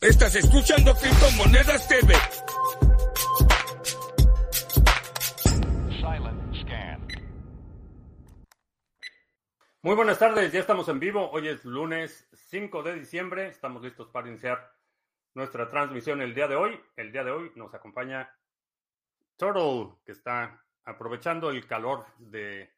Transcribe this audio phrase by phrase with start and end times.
[0.00, 2.14] Estás escuchando Criptomonedas TV.
[5.90, 7.06] Silent scan.
[9.82, 11.30] Muy buenas tardes, ya estamos en vivo.
[11.30, 13.48] Hoy es lunes 5 de diciembre.
[13.48, 14.72] Estamos listos para iniciar
[15.34, 16.80] nuestra transmisión el día de hoy.
[16.96, 18.34] El día de hoy nos acompaña
[19.36, 22.72] Turtle, que está aprovechando el calor de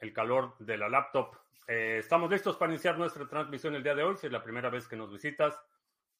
[0.00, 1.36] el calor de la laptop.
[1.70, 4.16] Eh, estamos listos para iniciar nuestra transmisión el día de hoy.
[4.16, 5.54] Si es la primera vez que nos visitas,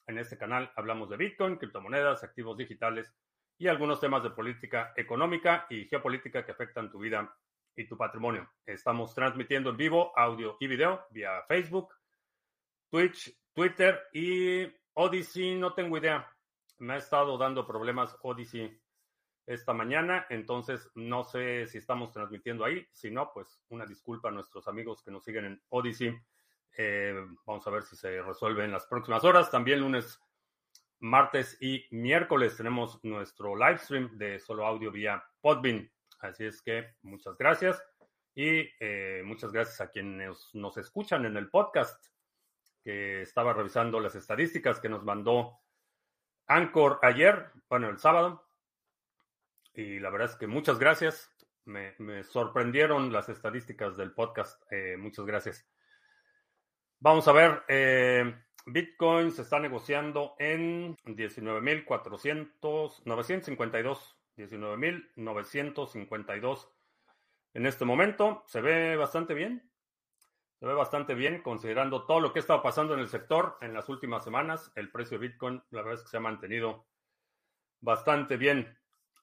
[0.06, 3.10] en este canal hablamos de Bitcoin, criptomonedas, activos digitales
[3.56, 7.34] y algunos temas de política económica y geopolítica que afectan tu vida
[7.74, 8.46] y tu patrimonio.
[8.66, 11.94] Estamos transmitiendo en vivo audio y video vía Facebook,
[12.90, 15.54] Twitch, Twitter y Odyssey.
[15.54, 16.30] No tengo idea.
[16.76, 18.78] Me ha estado dando problemas Odyssey
[19.48, 22.86] esta mañana, entonces no sé si estamos transmitiendo ahí.
[22.92, 26.14] Si no, pues una disculpa a nuestros amigos que nos siguen en Odyssey.
[26.76, 27.14] Eh,
[27.46, 29.50] vamos a ver si se resuelve en las próximas horas.
[29.50, 30.20] También lunes,
[31.00, 35.90] martes y miércoles tenemos nuestro live stream de solo audio vía Podbean.
[36.20, 37.82] Así es que muchas gracias
[38.34, 42.04] y eh, muchas gracias a quienes nos escuchan en el podcast,
[42.84, 45.58] que estaba revisando las estadísticas que nos mandó
[46.46, 48.47] Anchor ayer, bueno, el sábado.
[49.78, 51.32] Y la verdad es que muchas gracias.
[51.64, 54.60] Me, sorprendieron las estadísticas del podcast.
[54.72, 55.64] Eh, muchas gracias.
[56.98, 57.62] Vamos a ver.
[57.68, 58.34] Eh,
[58.66, 64.16] Bitcoin se está negociando en 19.400, 952.
[64.36, 66.68] 19.952
[67.54, 68.42] en este momento.
[68.46, 69.70] Se ve bastante bien.
[70.58, 73.74] Se ve bastante bien considerando todo lo que ha estado pasando en el sector en
[73.74, 74.72] las últimas semanas.
[74.74, 76.88] El precio de Bitcoin, la verdad es que se ha mantenido
[77.80, 78.77] bastante bien.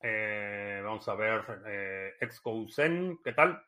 [0.08, 3.66] Eh, vamos a ver, eh, Excousen, ¿qué tal?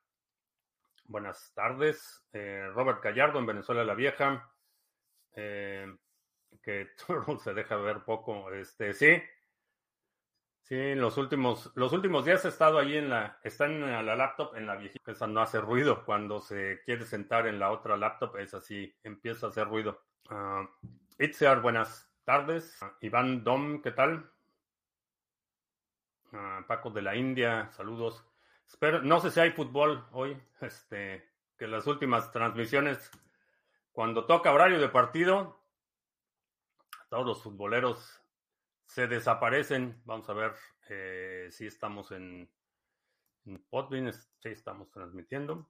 [1.06, 2.28] Buenas tardes.
[2.32, 4.48] Eh, Robert Gallardo en Venezuela la Vieja.
[5.34, 5.98] Que
[7.44, 8.52] se deja ver poco.
[8.52, 9.20] Este, sí.
[10.62, 14.16] Sí, en los últimos, los últimos días he estado ahí en la, está en la
[14.16, 16.06] laptop, en la viejita, esa no hace ruido.
[16.06, 20.04] Cuando se quiere sentar en la otra laptop, es así, empieza a hacer ruido.
[20.30, 20.68] Uh,
[21.18, 22.80] Itziar, buenas tardes.
[22.84, 24.32] Uh, Iván Dom, ¿qué tal?
[26.68, 28.26] Paco de la India, saludos.
[28.68, 33.10] Espero, no sé si hay fútbol hoy, este, que las últimas transmisiones,
[33.92, 35.60] cuando toca horario de partido,
[37.10, 38.22] todos los futboleros
[38.86, 40.02] se desaparecen.
[40.06, 40.54] Vamos a ver
[40.90, 42.50] eh, si estamos en,
[43.46, 45.70] en sí estamos transmitiendo.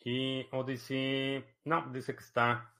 [0.00, 2.74] Y Odyssey, no, dice que está,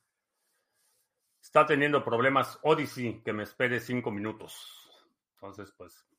[1.41, 4.88] está teniendo problemas Odyssey, que me espere cinco minutos.
[5.34, 6.09] Entonces, pues,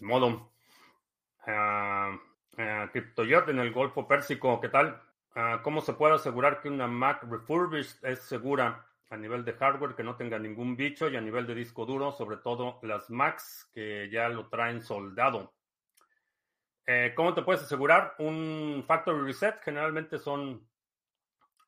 [0.00, 0.52] modo.
[1.46, 2.18] Uh,
[2.56, 5.02] en el Golfo Pérsico, ¿qué tal?
[5.34, 9.94] Uh, ¿Cómo se puede asegurar que una Mac refurbished es segura a nivel de hardware,
[9.94, 13.70] que no tenga ningún bicho y a nivel de disco duro, sobre todo las Macs
[13.74, 15.52] que ya lo traen soldado?
[16.86, 18.14] Eh, ¿Cómo te puedes asegurar?
[18.18, 20.66] Un factory reset generalmente son,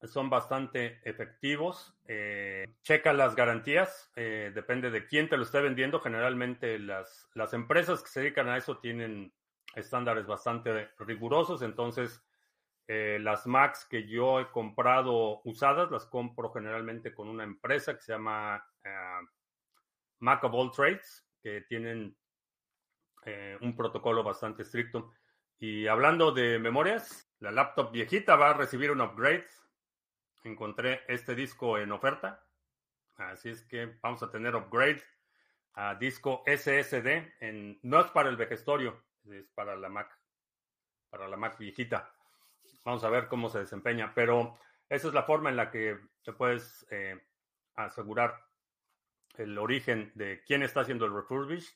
[0.06, 1.94] son bastante efectivos.
[2.06, 6.00] Eh, checa las garantías, eh, depende de quién te lo esté vendiendo.
[6.00, 9.32] Generalmente las, las empresas que se dedican a eso tienen
[9.74, 12.22] estándares bastante rigurosos, entonces
[12.86, 18.02] eh, las Macs que yo he comprado usadas las compro generalmente con una empresa que
[18.02, 19.26] se llama uh,
[20.20, 22.16] Mac of All Trades, que tienen
[23.62, 25.14] un protocolo bastante estricto.
[25.58, 29.46] Y hablando de memorias, la laptop viejita va a recibir un upgrade.
[30.44, 32.44] Encontré este disco en oferta,
[33.16, 35.02] así es que vamos a tener upgrade
[35.72, 37.80] a disco SSD.
[37.82, 40.16] No es para el vejestorio, es para la Mac,
[41.08, 42.14] para la Mac viejita.
[42.84, 44.58] Vamos a ver cómo se desempeña, pero
[44.90, 47.18] esa es la forma en la que te puedes eh,
[47.74, 48.44] asegurar
[49.36, 51.74] el origen de quién está haciendo el refurbish.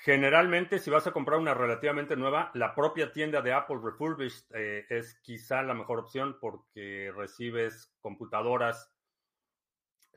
[0.00, 4.86] Generalmente, si vas a comprar una relativamente nueva, la propia tienda de Apple refurbished eh,
[4.88, 8.92] es quizá la mejor opción porque recibes computadoras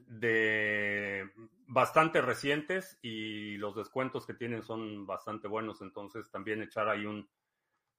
[0.07, 1.29] de
[1.67, 5.81] bastante recientes y los descuentos que tienen son bastante buenos.
[5.81, 7.29] Entonces también echar ahí un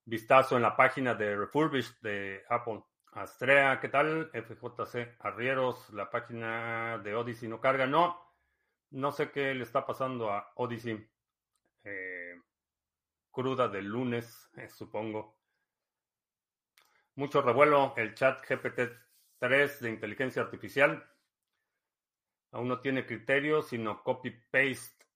[0.04, 2.82] vistazo en la página de Refurbished de Apple.
[3.12, 4.30] Astrea, ¿qué tal?
[4.32, 7.86] FJC Arrieros, la página de Odyssey no carga.
[7.86, 8.18] No,
[8.90, 11.08] no sé qué le está pasando a Odyssey.
[11.84, 12.40] Eh,
[13.30, 15.38] cruda del lunes, eh, supongo.
[17.14, 21.06] Mucho revuelo el chat GPT-3 de inteligencia artificial.
[22.52, 25.06] Aún no tiene criterio, sino copy-paste.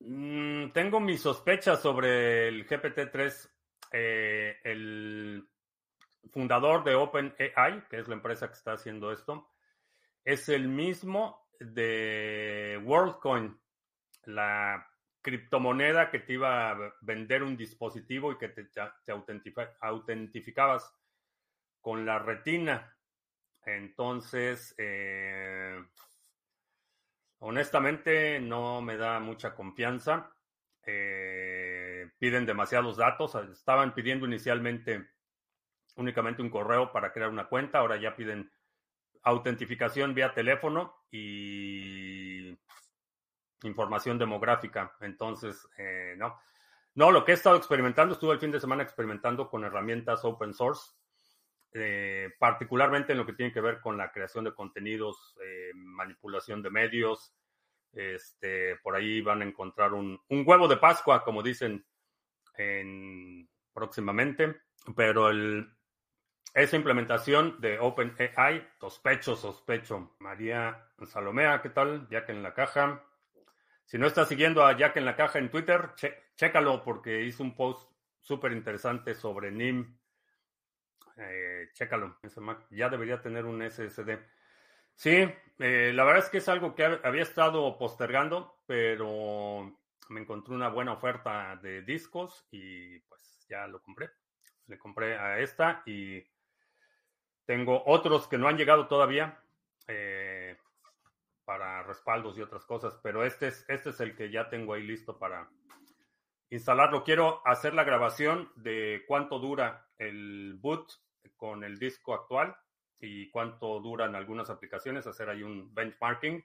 [0.00, 3.50] Mm, tengo mis sospechas sobre el GPT-3.
[3.92, 5.48] Eh, el
[6.32, 9.48] fundador de OpenAI, que es la empresa que está haciendo esto,
[10.24, 13.58] es el mismo de WorldCoin,
[14.24, 14.86] la
[15.24, 19.12] criptomoneda que te iba a vender un dispositivo y que te, te
[19.80, 20.94] autentificabas
[21.80, 22.94] con la retina.
[23.64, 25.82] Entonces, eh,
[27.38, 30.30] honestamente, no me da mucha confianza.
[30.86, 33.34] Eh, piden demasiados datos.
[33.34, 35.08] Estaban pidiendo inicialmente
[35.96, 37.78] únicamente un correo para crear una cuenta.
[37.78, 38.52] Ahora ya piden
[39.22, 42.58] autentificación vía teléfono y
[43.64, 44.94] información demográfica.
[45.00, 46.38] Entonces, eh, no.
[46.94, 50.54] No, lo que he estado experimentando, estuve el fin de semana experimentando con herramientas open
[50.54, 50.92] source,
[51.72, 56.62] eh, particularmente en lo que tiene que ver con la creación de contenidos, eh, manipulación
[56.62, 57.34] de medios.
[57.92, 61.84] Este, por ahí van a encontrar un, un huevo de Pascua, como dicen
[62.56, 64.60] en, próximamente,
[64.94, 65.68] pero el,
[66.54, 70.14] esa implementación de OpenAI, sospecho, sospecho.
[70.20, 72.08] María Salomea, ¿qué tal?
[72.08, 73.02] Jack en la caja.
[73.84, 75.90] Si no estás siguiendo a Jack en la caja en Twitter,
[76.36, 77.90] chécalo porque hizo un post
[78.20, 79.98] súper interesante sobre NIM.
[81.16, 82.18] Eh, chécalo.
[82.70, 84.18] ya debería tener un SSD.
[84.96, 85.28] Sí,
[85.58, 89.78] eh, la verdad es que es algo que había estado postergando, pero
[90.08, 94.10] me encontré una buena oferta de discos y pues ya lo compré.
[94.66, 96.22] Le compré a esta y
[97.44, 99.38] tengo otros que no han llegado todavía
[99.86, 100.56] eh,
[101.44, 104.82] para respaldos y otras cosas, pero este es, este es el que ya tengo ahí
[104.82, 105.48] listo para
[106.50, 107.04] instalarlo.
[107.04, 110.90] Quiero hacer la grabación de cuánto dura el boot
[111.36, 112.56] con el disco actual
[113.00, 116.44] y cuánto duran algunas aplicaciones, hacer ahí un benchmarking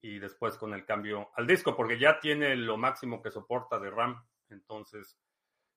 [0.00, 3.90] y después con el cambio al disco, porque ya tiene lo máximo que soporta de
[3.90, 4.24] RAM.
[4.50, 5.18] Entonces,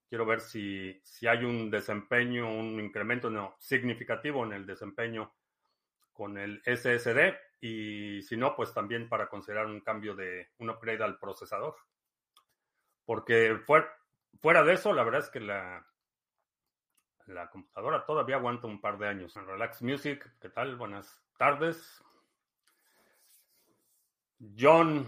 [0.07, 5.33] Quiero ver si, si hay un desempeño, un incremento significativo en el desempeño
[6.13, 7.33] con el SSD
[7.67, 11.75] y si no, pues también para considerar un cambio de un upgrade al procesador.
[13.05, 13.87] Porque fuera,
[14.39, 15.83] fuera de eso, la verdad es que la,
[17.25, 19.33] la computadora todavía aguanta un par de años.
[19.35, 20.75] Relax Music, ¿qué tal?
[20.75, 22.03] Buenas tardes.
[24.55, 25.07] John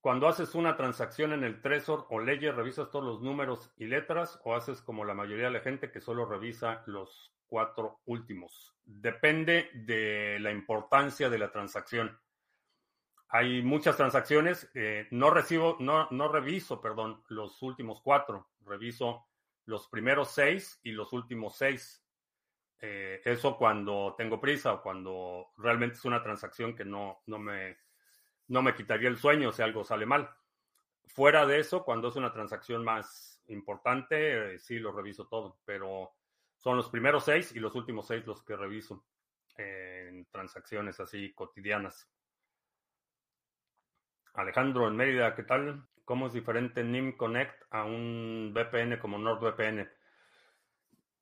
[0.00, 4.40] cuando haces una transacción en el Trezor o Ledger, ¿revisas todos los números y letras
[4.44, 8.74] o haces como la mayoría de la gente que solo revisa los cuatro últimos?
[8.84, 12.18] Depende de la importancia de la transacción.
[13.28, 14.70] Hay muchas transacciones,
[15.10, 19.26] no recibo, no, no reviso, perdón, los últimos cuatro, reviso
[19.66, 22.02] los primeros seis y los últimos seis.
[22.80, 27.76] Eh, eso cuando tengo prisa o cuando realmente es una transacción que no, no me
[28.50, 30.28] no me quitaría el sueño si algo sale mal.
[31.06, 36.12] Fuera de eso, cuando es una transacción más importante, eh, sí lo reviso todo, pero
[36.60, 39.04] son los primeros seis y los últimos seis los que reviso
[39.56, 42.08] en transacciones así cotidianas.
[44.34, 45.86] Alejandro en Mérida, ¿qué tal?
[46.04, 49.88] ¿Cómo es diferente NIM Connect a un VPN como NordVPN?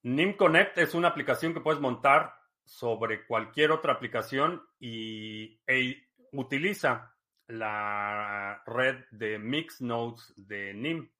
[0.02, 2.34] NIM Connect es una aplicación que puedes montar
[2.64, 7.14] sobre cualquier otra aplicación y e utiliza
[7.46, 11.10] la red de mix nodes de NIM,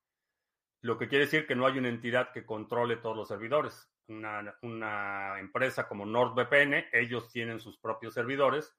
[0.82, 3.90] lo que quiere decir que no hay una entidad que controle todos los servidores.
[4.08, 8.74] Una, empresa como NordVPN, ellos tienen sus propios servidores,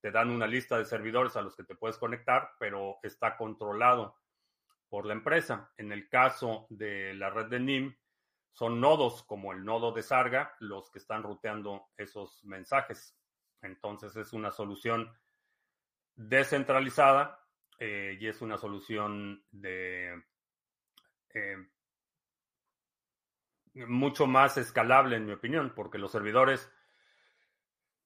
[0.00, 4.16] te dan una lista de servidores a los que te puedes conectar, pero está controlado
[4.88, 5.72] por la empresa.
[5.76, 7.96] En el caso de la red de NIM,
[8.52, 13.16] son nodos como el nodo de Sarga los que están ruteando esos mensajes.
[13.62, 15.10] Entonces es una solución
[16.14, 17.44] descentralizada
[17.78, 20.22] eh, y es una solución de
[21.34, 21.56] eh,
[23.74, 26.70] mucho más escalable, en mi opinión, porque los servidores,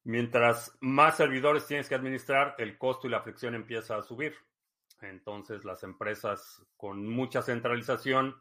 [0.05, 4.35] mientras más servidores tienes que administrar, el costo y la fricción empieza a subir.
[5.01, 8.37] Entonces, las empresas con mucha centralización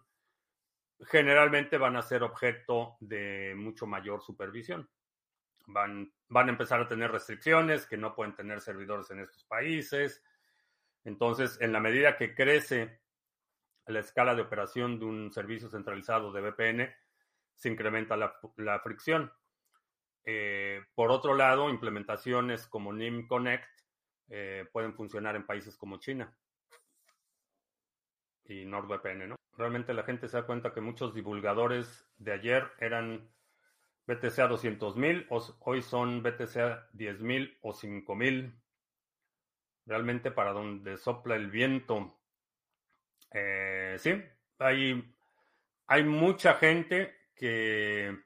[1.02, 4.90] generalmente van a ser objeto de mucho mayor supervisión
[5.68, 10.24] van, van a empezar a tener restricciones, que no pueden tener servidores en estos países.
[11.04, 13.02] Entonces, en la medida que crece
[13.86, 16.94] la escala de operación de un servicio centralizado de VPN,
[17.58, 19.34] se incrementa la, fricción.
[20.24, 23.70] Eh, por otro lado, implementaciones como NIM Connect
[24.30, 26.34] eh, pueden funcionar en países como China
[28.46, 29.36] y NordVPN, ¿no?
[29.58, 33.28] Realmente la gente se da cuenta que muchos divulgadores de ayer eran
[34.06, 38.54] BTC a 200 mil, hoy son BTC a 10 mil o 5 mil.
[39.86, 42.20] Realmente para donde sopla el viento.
[43.32, 44.22] Eh, sí,
[44.60, 45.16] hay,
[45.88, 48.18] hay mucha gente que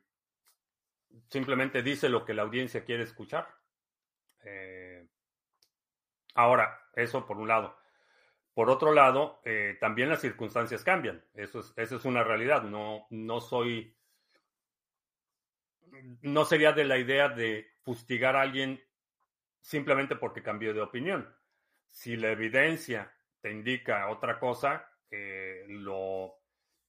[1.29, 3.47] simplemente dice lo que la audiencia quiere escuchar.
[4.43, 5.07] Eh,
[6.35, 7.77] Ahora, eso por un lado.
[8.53, 11.23] Por otro lado, eh, también las circunstancias cambian.
[11.33, 12.63] Eso es, es una realidad.
[12.63, 13.95] No, no soy.
[16.21, 18.81] No sería de la idea de fustigar a alguien
[19.59, 21.33] simplemente porque cambió de opinión.
[21.89, 26.40] Si la evidencia te indica otra cosa, eh, lo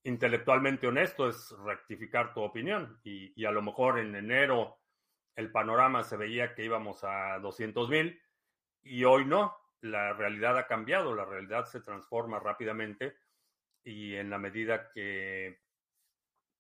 [0.05, 3.01] intelectualmente honesto es rectificar tu opinión.
[3.05, 4.79] Y, a lo mejor en enero
[5.37, 8.21] el panorama se veía que íbamos a 200 mil
[8.83, 13.17] y hoy no la realidad ha cambiado, la realidad se transforma rápidamente
[13.83, 15.61] y en la medida que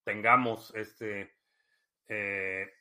[0.04, 1.36] tengamos este
[2.08, 2.72] eh,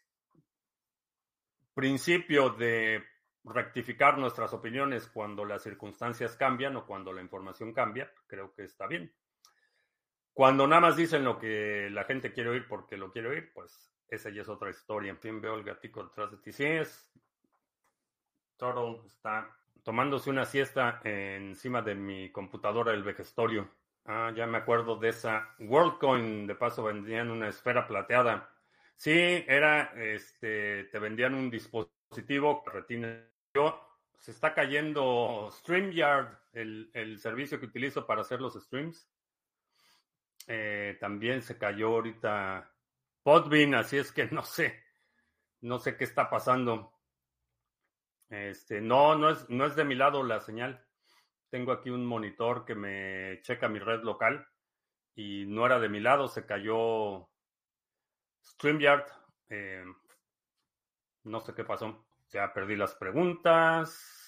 [1.73, 3.03] principio de
[3.43, 8.87] rectificar nuestras opiniones cuando las circunstancias cambian o cuando la información cambia, creo que está
[8.87, 9.13] bien.
[10.41, 13.93] Cuando nada más dicen lo que la gente quiere oír porque lo quiere oír, pues
[14.07, 15.11] esa ya es otra historia.
[15.11, 16.51] En fin, veo el gatico detrás de ti.
[16.51, 17.07] Sí, es.
[18.57, 23.69] Turtle está tomándose una siesta encima de mi computadora del vejestorio.
[24.05, 26.47] Ah, ya me acuerdo de esa WorldCoin.
[26.47, 28.49] De paso vendían una esfera plateada.
[28.95, 33.27] Sí, era, este, te vendían un dispositivo que retina.
[34.17, 39.07] Se está cayendo StreamYard, el, el servicio que utilizo para hacer los streams.
[40.47, 42.73] Eh, también se cayó ahorita
[43.23, 44.83] Podbean, así es que no sé,
[45.61, 46.93] no sé qué está pasando.
[48.29, 50.85] Este, no, no es, no es de mi lado la señal.
[51.49, 54.47] Tengo aquí un monitor que me checa mi red local
[55.15, 57.29] y no era de mi lado, se cayó
[58.43, 59.05] StreamYard.
[59.49, 59.83] Eh,
[61.23, 62.05] no sé qué pasó.
[62.29, 64.20] Ya perdí las preguntas.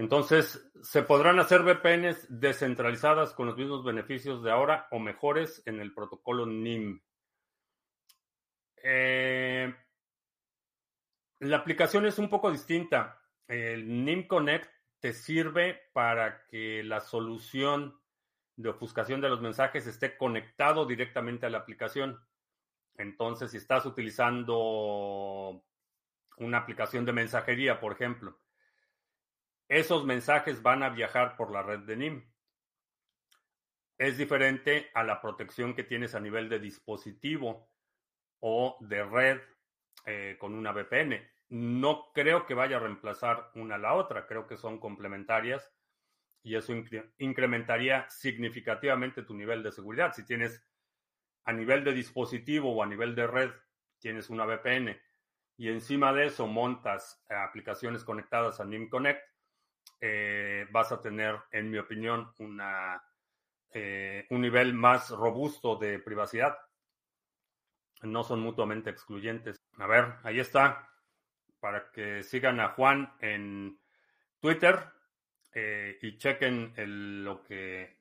[0.00, 5.78] Entonces, ¿se podrán hacer VPNs descentralizadas con los mismos beneficios de ahora o mejores en
[5.78, 7.02] el protocolo NIM?
[8.82, 9.74] Eh,
[11.40, 13.20] la aplicación es un poco distinta.
[13.46, 18.00] El NIM Connect te sirve para que la solución
[18.56, 22.18] de ofuscación de los mensajes esté conectado directamente a la aplicación.
[22.96, 25.62] Entonces, si estás utilizando
[26.38, 28.40] una aplicación de mensajería, por ejemplo,
[29.70, 32.32] esos mensajes van a viajar por la red de NIM.
[33.96, 37.70] Es diferente a la protección que tienes a nivel de dispositivo
[38.40, 39.40] o de red
[40.06, 41.20] eh, con una VPN.
[41.50, 45.72] No creo que vaya a reemplazar una a la otra, creo que son complementarias
[46.42, 46.72] y eso
[47.18, 50.12] incrementaría significativamente tu nivel de seguridad.
[50.14, 50.66] Si tienes
[51.44, 53.50] a nivel de dispositivo o a nivel de red,
[54.00, 55.00] tienes una VPN
[55.56, 59.29] y encima de eso montas aplicaciones conectadas a NIM Connect,
[60.00, 63.02] eh, vas a tener, en mi opinión, una,
[63.72, 66.56] eh, un nivel más robusto de privacidad
[68.02, 69.60] no son mutuamente excluyentes.
[69.78, 70.88] A ver, ahí está.
[71.60, 73.78] Para que sigan a Juan en
[74.40, 74.86] Twitter
[75.52, 78.00] eh, y chequen el, lo que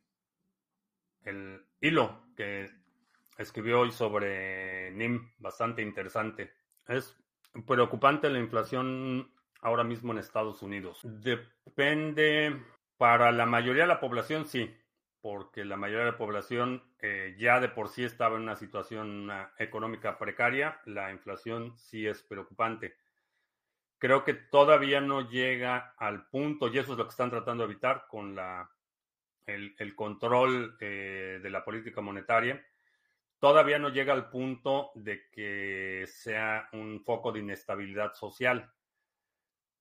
[1.23, 2.69] el hilo que
[3.37, 6.53] escribió hoy sobre NIM, bastante interesante.
[6.87, 7.17] Es
[7.67, 10.99] preocupante la inflación ahora mismo en Estados Unidos.
[11.03, 12.61] Depende,
[12.97, 14.73] para la mayoría de la población sí,
[15.21, 19.29] porque la mayoría de la población eh, ya de por sí estaba en una situación
[19.57, 22.95] económica precaria, la inflación sí es preocupante.
[23.97, 27.71] Creo que todavía no llega al punto, y eso es lo que están tratando de
[27.71, 28.69] evitar con la,
[29.45, 32.65] el, control eh, de la política monetaria,
[33.39, 38.71] todavía no llega al punto de que sea un foco de inestabilidad social,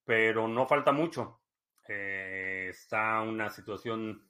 [0.08, 1.42] pero no falta mucho.
[1.86, 4.26] Eh, está una situación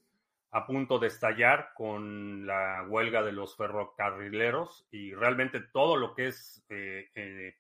[0.51, 6.27] a punto de estallar con la huelga de los ferrocarrileros y realmente todo lo que
[6.27, 7.55] es eh, eh,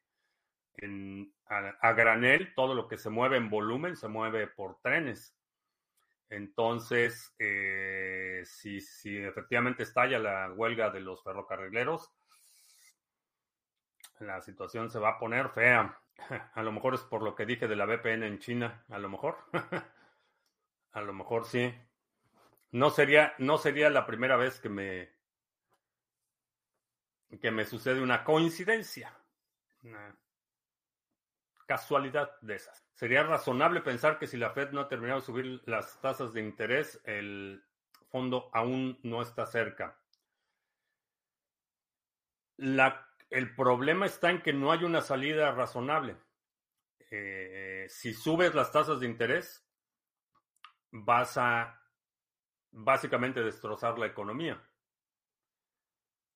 [1.47, 5.37] a, granel, todo lo que se mueve en volumen, se mueve por trenes.
[6.29, 7.37] Entonces,
[8.47, 12.13] si, si efectivamente estalla la huelga de los ferrocarrileros,
[14.19, 15.97] la situación se va a poner fea.
[16.55, 19.09] A lo mejor es por lo que dije de la VPN en China, a lo
[19.09, 19.39] mejor.
[20.93, 21.75] a lo mejor sí.
[22.71, 25.11] No sería, no sería la primera vez que me,
[27.41, 29.17] que me sucede una coincidencia,
[29.83, 30.17] una
[31.67, 32.87] casualidad de esas.
[32.95, 36.43] Sería razonable pensar que si la Fed no ha terminado de subir las tasas de
[36.43, 37.65] interés, el
[38.09, 39.99] fondo aún no está cerca.
[42.57, 46.16] La, el problema está en que no hay una salida razonable.
[47.11, 49.66] Eh, si subes las tasas de interés,
[50.90, 51.82] vas a
[52.70, 54.62] básicamente destrozar la economía.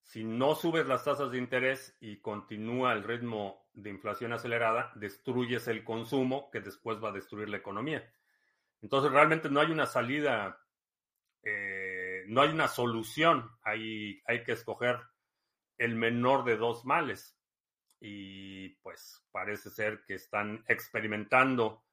[0.01, 5.67] Si no subes las tasas de interés y continúa el ritmo de inflación acelerada, destruyes
[5.67, 8.13] el consumo que después va a destruir la economía.
[8.81, 10.61] Entonces realmente no hay una salida,
[11.41, 14.99] eh, no hay una solución, hay, hay que escoger
[15.77, 17.37] el menor de dos males.
[17.99, 21.83] Y pues parece ser que están experimentando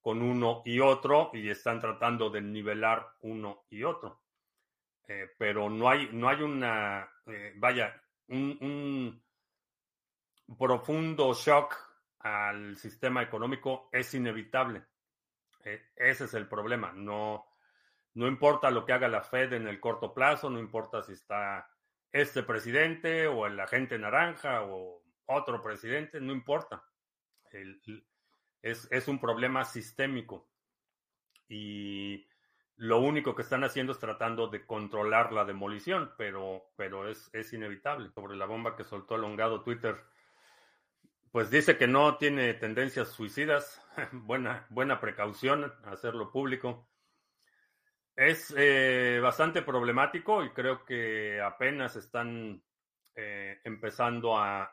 [0.00, 4.22] con uno y otro y están tratando de nivelar uno y otro.
[5.06, 9.22] Eh, pero no hay, no hay una, eh, vaya, un,
[10.58, 11.76] profundo shock
[12.20, 14.84] al sistema económico es inevitable.
[15.64, 16.92] E, ese es el problema.
[16.92, 17.46] No,
[18.14, 21.68] no importa lo que haga la Fed en el corto plazo, no importa si está
[22.12, 26.84] este presidente o el agente naranja o otro presidente, no importa.
[28.62, 30.48] es, es, un problema sistémico.
[31.48, 32.26] Y
[32.76, 37.52] lo único que están haciendo es tratando de controlar la demolición, pero, pero es, es
[37.52, 38.10] inevitable.
[38.10, 40.02] Sobre la bomba que soltó Elongado Twitter,
[41.30, 43.82] pues dice que no tiene tendencias suicidas.
[44.12, 46.89] buena, buena precaución hacerlo público.
[48.20, 52.62] Es eh, bastante problemático y creo que apenas están
[53.14, 54.70] eh, empezando a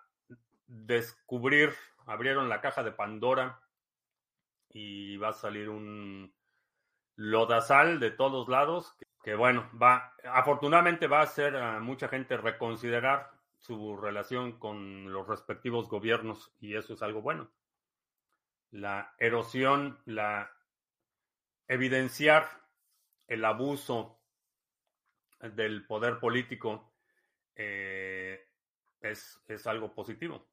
[0.66, 1.74] descubrir,
[2.08, 3.62] abrieron la caja de Pandora
[4.68, 6.36] y va a salir un
[7.16, 13.32] lodazal de todos lados, que, bueno, va, afortunadamente va a hacer a mucha gente reconsiderar
[13.60, 17.50] su relación con los respectivos gobiernos y eso es algo bueno.
[18.72, 20.52] La erosión, la
[21.70, 22.67] evidenciar
[23.28, 24.20] el abuso
[25.42, 26.94] del poder político
[27.56, 28.48] eh,
[29.02, 30.48] es, es algo positivo.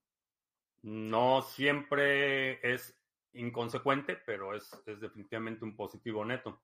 [0.82, 3.00] No siempre es
[3.32, 6.62] inconsecuente, pero es, es definitivamente un positivo neto.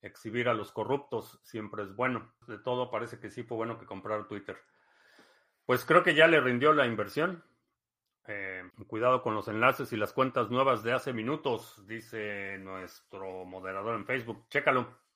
[0.00, 2.34] Exhibir a los corruptos siempre es bueno.
[2.46, 4.58] De todo parece que sí fue bueno que comprar Twitter.
[5.64, 7.44] Pues creo que ya le rindió la inversión.
[8.26, 13.96] Eh, cuidado con los enlaces y las cuentas nuevas de hace minutos, dice nuestro moderador
[13.96, 14.46] en Facebook.
[14.50, 15.07] Chécalo.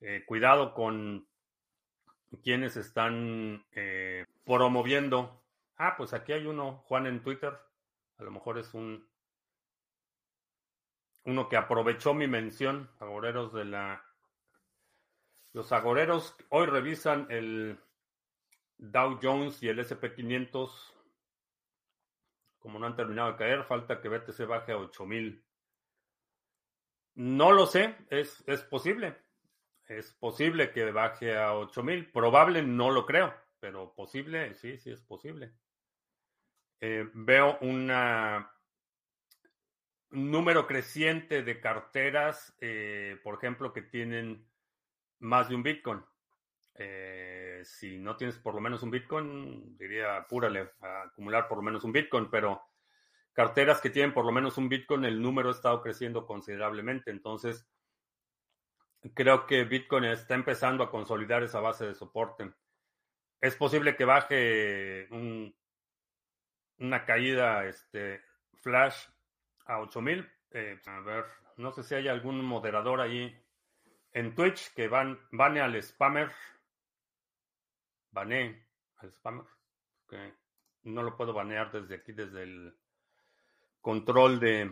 [0.00, 1.26] Eh, cuidado con
[2.42, 5.42] quienes están eh, promoviendo.
[5.76, 7.58] Ah, pues aquí hay uno, Juan en Twitter.
[8.18, 9.08] A lo mejor es un
[11.26, 14.04] uno que aprovechó mi mención, agoreros de la...
[15.52, 17.80] Los agoreros hoy revisan el
[18.78, 20.70] Dow Jones y el SP500.
[22.60, 25.44] Como no han terminado de caer, falta que BTC baje a 8000.
[27.14, 29.16] No lo sé, es, es posible.
[29.86, 32.10] Es posible que baje a 8000.
[32.10, 35.52] Probable no lo creo, pero posible, sí, sí es posible.
[36.80, 38.50] Eh, veo una
[40.10, 44.46] número creciente de carteras, eh, por ejemplo, que tienen
[45.20, 46.04] más de un Bitcoin.
[46.74, 51.62] Eh, si no tienes por lo menos un Bitcoin, diría apúrale a acumular por lo
[51.62, 52.60] menos un Bitcoin, pero
[53.32, 57.10] carteras que tienen por lo menos un Bitcoin, el número ha estado creciendo considerablemente.
[57.10, 57.66] Entonces,
[59.14, 62.52] creo que Bitcoin está empezando a consolidar esa base de soporte.
[63.40, 65.08] Es posible que baje
[66.78, 68.22] una caída este,
[68.54, 69.06] flash
[69.66, 70.30] a 8000.
[70.52, 71.24] Eh, a ver,
[71.56, 73.36] no sé si hay algún moderador ahí
[74.12, 76.32] en Twitch que van, bane al spammer.
[78.10, 78.66] Bane
[78.96, 79.46] al spammer.
[80.08, 80.34] Que
[80.84, 82.74] no lo puedo banear desde aquí, desde el
[83.80, 84.70] control de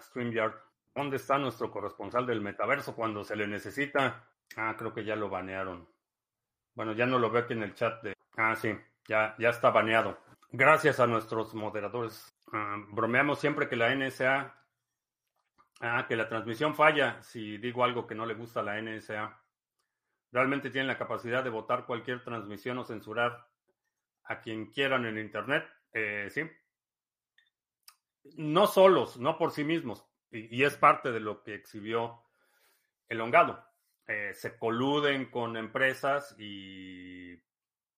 [0.00, 0.71] StreamYard.
[0.94, 4.28] ¿Dónde está nuestro corresponsal del metaverso cuando se le necesita?
[4.56, 5.88] Ah, creo que ya lo banearon.
[6.74, 8.14] Bueno, ya no lo veo aquí en el chat de.
[8.36, 8.76] Ah, sí,
[9.06, 10.18] ya, ya está baneado.
[10.50, 12.34] Gracias a nuestros moderadores.
[12.52, 14.54] Ah, bromeamos siempre que la NSA,
[15.80, 19.38] ah, que la transmisión falla si digo algo que no le gusta a la NSA.
[20.30, 23.46] Realmente tienen la capacidad de votar cualquier transmisión o censurar
[24.24, 25.64] a quien quieran en Internet.
[25.92, 26.42] Eh, sí.
[28.36, 30.06] No solos, no por sí mismos.
[30.32, 32.22] Y, es parte de lo que exhibió
[33.08, 33.64] el hongado.
[34.06, 37.38] Eh, se coluden con empresas y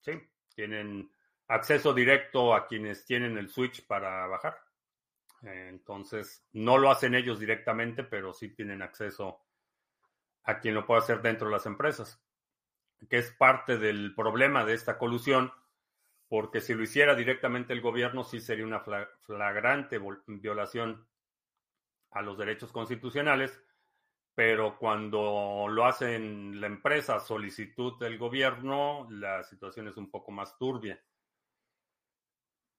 [0.00, 0.12] sí,
[0.54, 1.10] tienen
[1.48, 4.58] acceso directo a quienes tienen el switch para bajar.
[5.42, 9.42] Entonces, no lo hacen ellos directamente, pero sí tienen acceso
[10.44, 12.22] a quien lo puede hacer dentro de las empresas,
[13.08, 15.52] que es parte del problema de esta colusión,
[16.28, 21.06] porque si lo hiciera directamente el gobierno, sí sería una flagrante violación
[22.14, 23.60] a los derechos constitucionales,
[24.34, 30.56] pero cuando lo hacen la empresa solicitud del gobierno, la situación es un poco más
[30.56, 31.00] turbia.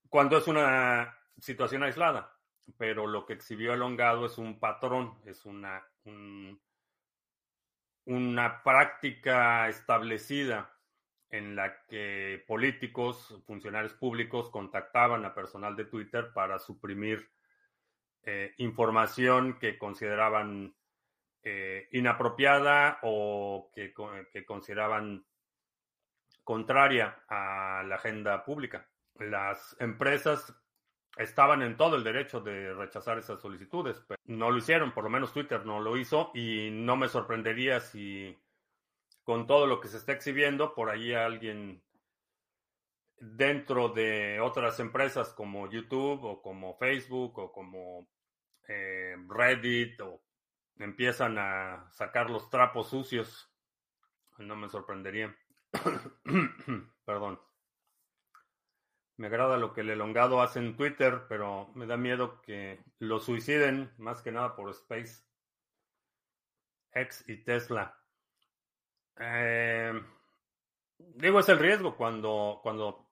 [0.10, 2.38] Cuando es una situación aislada,
[2.78, 5.86] pero lo que exhibió Elongado es un patrón, es una,
[8.06, 10.72] una práctica establecida
[11.30, 17.30] en la que políticos, funcionarios públicos contactaban a personal de Twitter para suprimir
[18.26, 20.76] eh, información que consideraban
[21.44, 23.94] eh, inapropiada o que,
[24.32, 25.26] que, consideraban
[26.44, 28.90] contraria a la agenda pública.
[29.20, 30.56] Las empresas
[31.18, 35.12] estaban en todo el derecho de rechazar esas solicitudes, pero no lo hicieron, por lo
[35.12, 38.36] menos Twitter no lo hizo y no me sorprendería si
[39.24, 41.84] con todo lo que se está exhibiendo, por ahí alguien
[43.18, 48.08] dentro de otras empresas como YouTube o como Facebook o como
[48.68, 50.22] eh, Reddit o
[50.78, 53.52] empiezan a sacar los trapos sucios.
[54.38, 55.36] No me sorprendería.
[57.06, 57.40] Perdón.
[59.18, 63.20] Me agrada lo que el elongado hace en Twitter, pero me da miedo que lo
[63.20, 65.24] suiciden, más que nada por Space
[66.92, 67.98] X y Tesla.
[69.18, 69.94] Eh,
[70.98, 73.05] digo, es el riesgo cuando, cuando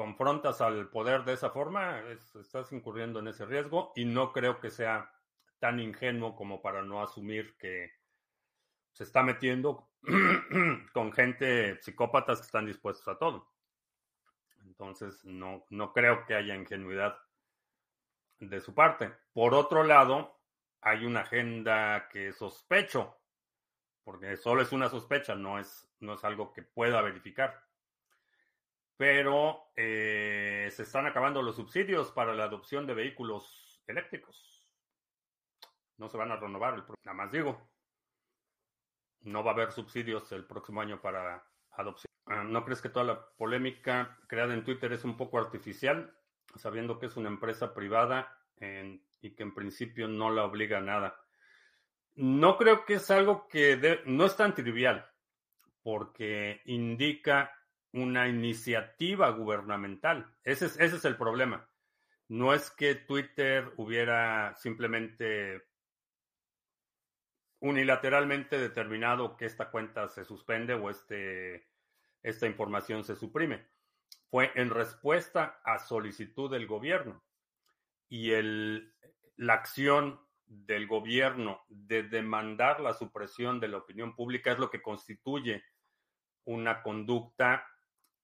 [0.00, 2.00] confrontas al poder de esa forma,
[2.40, 5.12] estás incurriendo en ese riesgo y no creo que sea
[5.58, 7.92] tan ingenuo como para no asumir que
[8.92, 9.90] se está metiendo
[10.94, 13.52] con gente psicópatas que están dispuestos a todo.
[14.64, 17.18] Entonces, no, no creo que haya ingenuidad
[18.38, 19.12] de su parte.
[19.34, 20.40] Por otro lado,
[20.80, 23.20] hay una agenda que sospecho
[24.02, 27.62] porque solo es una sospecha, no es, no es algo que pueda verificar.
[29.00, 34.68] Pero eh, se están acabando los subsidios para la adopción de vehículos eléctricos.
[35.96, 37.66] No se van a renovar, el, nada más digo.
[39.22, 42.12] No va a haber subsidios el próximo año para adopción.
[42.26, 46.14] Ah, ¿No crees que toda la polémica creada en Twitter es un poco artificial,
[46.56, 48.38] sabiendo que es una empresa privada
[49.22, 51.18] y que en principio no la obliga a nada?
[52.16, 55.10] No creo que es algo que no es tan trivial,
[55.82, 57.56] porque indica
[57.92, 60.32] una iniciativa gubernamental.
[60.44, 61.68] Ese es, ese es el problema.
[62.28, 65.66] No es que Twitter hubiera simplemente
[67.60, 71.68] unilateralmente determinado que esta cuenta se suspende o este,
[72.22, 73.66] esta información se suprime.
[74.30, 77.22] Fue en respuesta a solicitud del gobierno.
[78.08, 78.94] Y el,
[79.36, 84.82] la acción del gobierno de demandar la supresión de la opinión pública es lo que
[84.82, 85.62] constituye
[86.44, 87.66] una conducta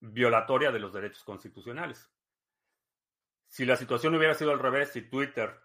[0.00, 2.10] violatoria de los derechos constitucionales.
[3.48, 5.60] Si la situación hubiera sido al revés, si Twitter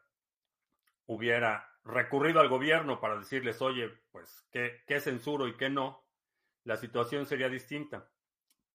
[1.08, 6.06] hubiera recurrido al gobierno para decirles, oye, pues, ¿qué, qué censuro y qué no?
[6.64, 8.10] La situación sería distinta.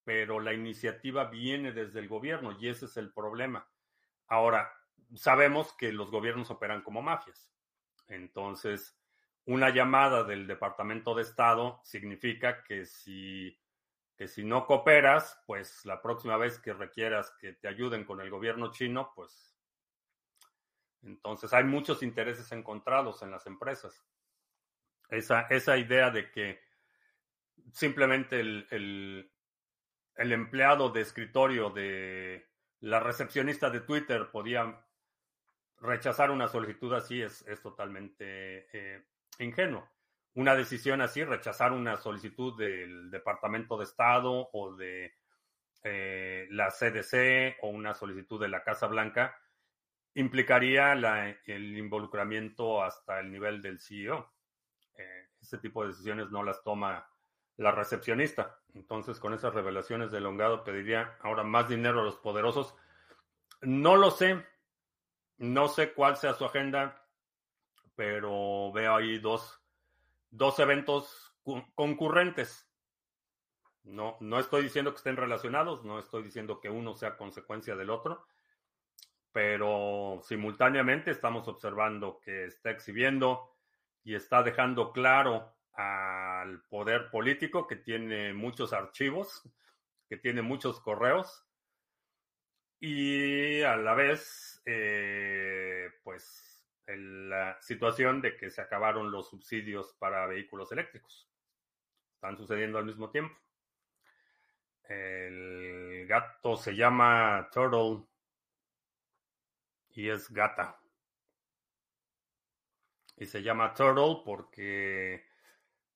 [0.04, 3.68] Pero la iniciativa viene desde el gobierno y ese es el problema.
[4.28, 4.72] Ahora,
[5.14, 7.50] sabemos que los gobiernos operan como mafias.
[8.08, 8.96] Entonces,
[9.46, 13.58] una llamada del Departamento de Estado significa que si,
[14.16, 18.30] que si no cooperas, pues la próxima vez que requieras que te ayuden con el
[18.30, 19.56] gobierno chino, pues
[21.02, 24.04] entonces hay muchos intereses encontrados en las empresas.
[25.08, 26.60] Esa, esa idea de que
[27.72, 32.48] simplemente el, el, empleado de escritorio de
[32.80, 34.84] la recepcionista de Twitter podía
[35.78, 39.06] rechazar una solicitud así es, es totalmente eh,
[39.38, 39.88] ingenuo.
[40.36, 45.14] Una decisión así, rechazar una solicitud del Departamento de Estado o de
[45.82, 49.34] eh, la CDC o una solicitud de la Casa Blanca,
[50.12, 54.30] implicaría el involucramiento hasta el nivel del CEO.
[54.98, 57.08] Eh, este tipo de decisiones no las toma
[57.56, 58.58] la recepcionista.
[58.74, 62.74] Entonces, con esas revelaciones de Longado, pediría ahora más dinero a los poderosos.
[63.62, 64.44] No lo sé,
[65.38, 67.02] no sé cuál sea su agenda,
[67.94, 69.62] pero veo ahí dos,
[70.36, 71.34] dos eventos
[71.74, 72.68] concurrentes.
[73.84, 77.90] No, no estoy diciendo que estén relacionados, no estoy diciendo que uno sea consecuencia del
[77.90, 78.26] otro,
[79.32, 83.54] pero simultáneamente estamos observando que está exhibiendo
[84.02, 89.48] y está dejando claro al poder político que tiene muchos archivos,
[90.08, 91.46] que tiene muchos correos
[92.80, 96.55] y a la vez eh, pues
[96.86, 101.28] la situación de que se acabaron los subsidios para vehículos eléctricos.
[102.14, 103.36] Están sucediendo al mismo tiempo.
[104.84, 108.06] El gato se llama Turtle
[109.90, 110.80] y es gata.
[113.16, 115.26] Y se llama Turtle porque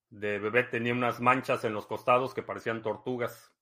[0.08, 3.54] de bebé tenía unas manchas en los costados que parecían tortugas.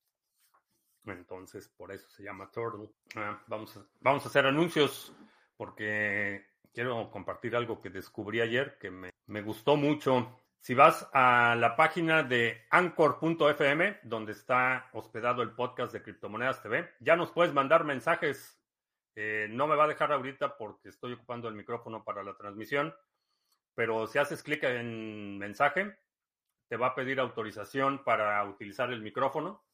[1.05, 2.89] Entonces, por eso se llama Turtle.
[3.17, 5.15] Ah, vamos, vamos a hacer anuncios
[5.57, 6.47] porque
[6.79, 10.39] quiero compartir algo que descubrí ayer que me, gustó mucho.
[10.61, 16.89] Si vas a la página de anchor.fm, donde está hospedado el podcast de Criptomonedas TV,
[17.01, 18.63] ya nos puedes mandar mensajes.
[19.17, 22.95] Eh, no me va a dejar ahorita porque estoy ocupando el micrófono para la transmisión,
[23.75, 25.99] pero si haces clic en mensaje,
[26.69, 29.65] te va a pedir autorización para utilizar el micrófono.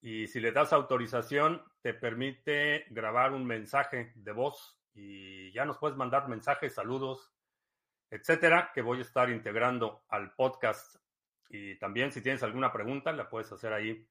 [0.00, 5.78] Y si le das autorización, te permite grabar un mensaje de voz y ya nos
[5.78, 7.32] puedes mandar mensajes, saludos,
[8.10, 10.96] etcétera, que voy a estar integrando al podcast.
[11.48, 14.06] Y también si tienes alguna pregunta, la puedes hacer ahí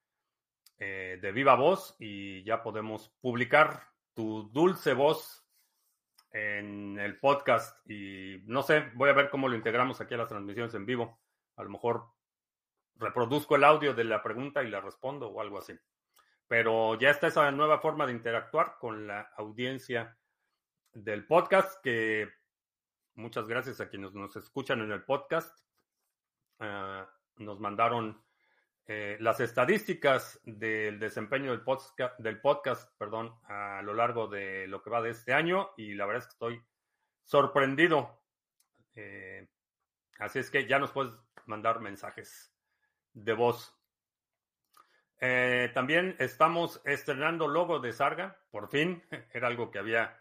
[0.79, 5.45] eh, de viva voz y ya podemos publicar tu dulce voz
[6.31, 7.77] en el podcast.
[7.89, 11.19] Y no sé, voy a ver cómo lo integramos aquí a las transmisiones en vivo.
[11.55, 12.05] A lo mejor
[12.95, 15.73] reproduzco el audio de la pregunta y la respondo o algo así.
[16.47, 20.17] Pero ya está esa nueva forma de interactuar con la audiencia
[21.03, 22.29] del podcast que
[23.17, 25.59] Muchas gracias a quienes nos escuchan en el podcast.
[26.59, 28.23] Ah, nos mandaron
[28.85, 34.83] eh, las estadísticas del desempeño del podcast, del podcast perdón, a lo largo de lo
[34.83, 36.61] que va de este año y la verdad es que estoy
[37.23, 38.21] sorprendido.
[38.93, 39.49] Eh,
[40.19, 41.11] así es que ya nos puedes
[41.47, 42.53] mandar mensajes
[43.13, 43.75] de voz.
[45.19, 49.03] Eh, también estamos estrenando logo de Sarga, por fin.
[49.33, 50.15] Era algo que había,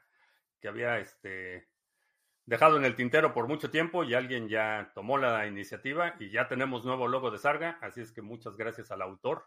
[0.61, 1.69] que había este,
[2.47, 6.49] dejado en el tintero por mucho tiempo y alguien ya tomó la iniciativa y ya
[6.49, 9.47] tenemos nuevo logo de Sarga, así es que muchas gracias al autor.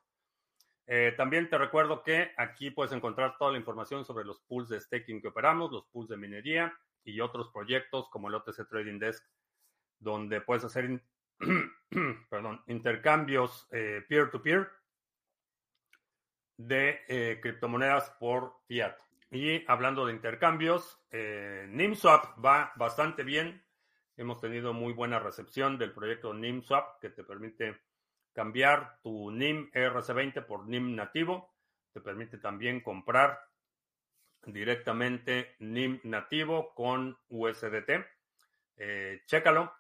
[0.86, 4.82] Eh, también te recuerdo que aquí puedes encontrar toda la información sobre los pools de
[4.82, 9.24] staking que operamos, los pools de minería y otros proyectos como el OTC Trading Desk,
[10.00, 11.02] donde puedes hacer
[12.30, 14.70] perdón, intercambios eh, peer-to-peer
[16.58, 18.98] de eh, criptomonedas por fiat.
[19.32, 23.64] Y hablando de intercambios, eh, NIMSwap va bastante bien.
[24.18, 27.80] Hemos tenido muy buena recepción del proyecto NIMSwap que te permite
[28.34, 31.54] cambiar tu NIM ERC20 por NIM nativo.
[31.94, 33.40] Te permite también comprar
[34.46, 38.06] directamente NIM nativo con USDT.
[38.78, 39.72] Eh, chécalo.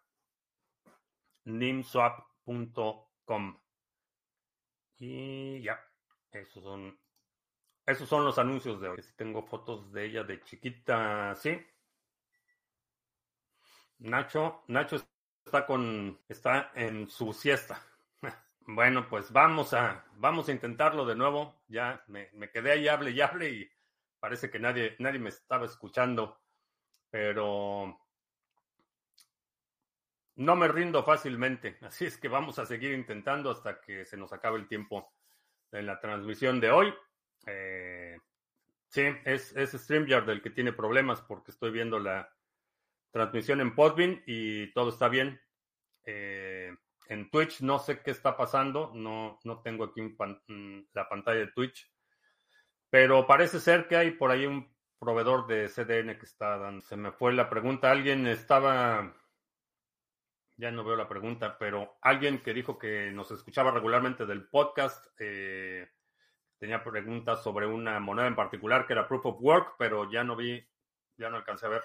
[1.45, 2.99] nimswap.com.
[4.97, 5.79] Y ya,
[6.31, 6.99] esos son
[7.91, 9.01] esos son los anuncios de hoy.
[9.01, 11.59] Si tengo fotos de ella de chiquita, sí.
[13.99, 14.97] Nacho, Nacho
[15.45, 17.81] está con, está en su siesta.
[18.71, 21.63] Bueno, pues vamos a, vamos a intentarlo de nuevo.
[21.67, 23.71] Ya me, me quedé ahí, hable y hable y
[24.19, 26.39] parece que nadie, nadie me estaba escuchando.
[27.09, 27.99] Pero
[30.35, 31.79] no me rindo fácilmente.
[31.81, 35.11] Así es que vamos a seguir intentando hasta que se nos acabe el tiempo
[35.71, 36.93] en la transmisión de hoy.
[37.45, 38.17] Eh,
[38.87, 42.29] sí, es, es StreamYard el que tiene problemas porque estoy viendo la
[43.11, 45.41] transmisión en Podbean y todo está bien.
[46.03, 46.75] Eh,
[47.09, 51.51] en Twitch no sé qué está pasando, no, no tengo aquí mm, la pantalla de
[51.51, 51.91] Twitch,
[52.89, 56.81] pero parece ser que hay por ahí un proveedor de CDN que está dando.
[56.81, 59.15] Se me fue la pregunta, alguien estaba,
[60.57, 65.07] ya no veo la pregunta, pero alguien que dijo que nos escuchaba regularmente del podcast,
[65.17, 65.87] eh,
[66.59, 70.35] tenía preguntas sobre una moneda en particular que era Proof of Work, pero ya no
[70.35, 70.63] vi,
[71.17, 71.83] ya no alcancé a ver.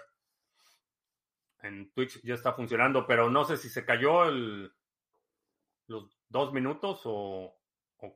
[1.63, 4.73] En Twitch ya está funcionando, pero no sé si se cayó el,
[5.87, 7.57] los dos minutos o,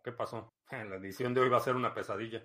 [0.05, 0.53] qué pasó.
[0.71, 2.45] La edición de hoy va a ser una pesadilla.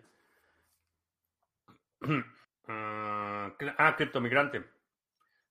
[2.68, 4.64] ah, ah criptomigrante.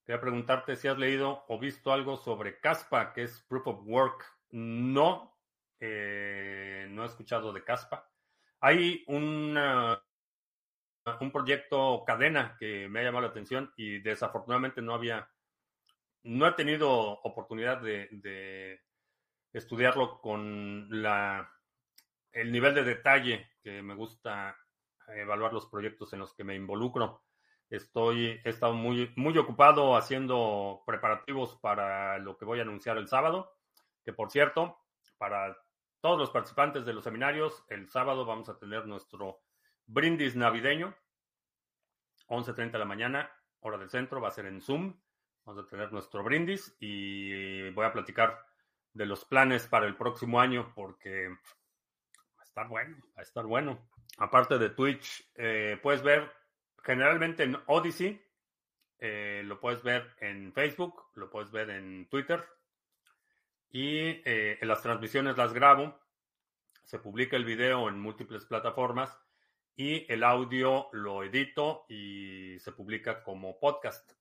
[0.05, 4.25] Quería preguntarte si has leído o visto algo sobre Caspa, que es Proof of Work.
[4.51, 5.37] No,
[5.81, 8.12] eh, no he escuchado de Caspa.
[8.65, 9.59] Hay un
[11.33, 15.29] proyecto cadena que me ha llamado la atención y desafortunadamente no había,
[16.23, 18.81] no he tenido oportunidad de,
[19.53, 21.53] estudiarlo con la,
[22.31, 24.57] el nivel de detalle que me gusta
[25.09, 27.25] evaluar los proyectos en los que me involucro.
[27.69, 33.09] Estoy, he estado muy, muy ocupado haciendo preparativos para lo que voy a anunciar el
[33.09, 33.57] sábado,
[34.05, 34.79] que por cierto,
[35.19, 35.59] para
[36.03, 39.41] todos los participantes de los seminarios, el sábado vamos a tener nuestro
[39.87, 40.95] brindis navideño,
[42.27, 45.01] 11.30 de la mañana, hora del centro, va a ser en Zoom.
[45.45, 48.45] Vamos a tener nuestro brindis y voy a platicar
[48.93, 53.47] de los planes para el próximo año porque va a estar bueno, va a estar
[53.47, 53.89] bueno.
[54.19, 56.33] Aparte de Twitch, eh, puedes ver
[56.83, 58.21] generalmente en Odyssey,
[58.99, 62.45] eh, lo puedes ver en Facebook, lo puedes ver en Twitter,
[63.73, 65.99] y eh, las transmisiones las grabo,
[66.85, 69.19] se publica el video en múltiples plataformas
[69.75, 74.13] y el audio lo edito y se publica como podcast.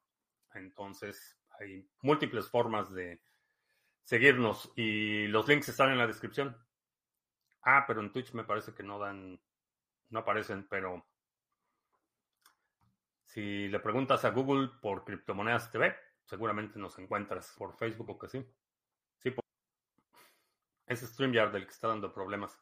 [0.53, 3.21] Entonces hay múltiples formas de,
[4.03, 6.57] seguirnos y los links están en la descripción.
[7.63, 9.39] Ah, pero en Twitch me parece que no dan,
[10.09, 11.05] no aparecen, pero
[13.23, 18.27] si le preguntas a Google por Criptomonedas TV, seguramente nos encuentras por Facebook o que.
[18.27, 18.45] Sí,
[20.91, 22.59] es StreamYard el que está dando problemas.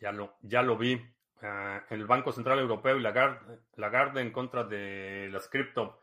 [0.00, 1.00] Ya lo, ya lo vi.
[1.42, 6.00] Ah, el Banco Central Europeo y Lagarde, Lagarde en contra de las cripto.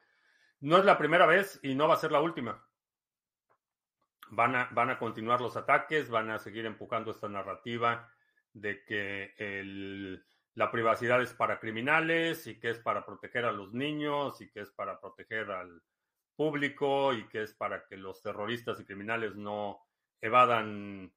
[0.61, 2.65] No es la primera vez y no va a ser la última.
[4.29, 8.09] Van a, van a continuar los ataques, van a seguir empujando esta narrativa
[8.53, 13.73] de que el, la privacidad es para criminales y que es para proteger a los
[13.73, 15.83] niños y que es para proteger al
[16.35, 19.79] público y que es para que los terroristas y criminales no
[20.21, 21.13] evadan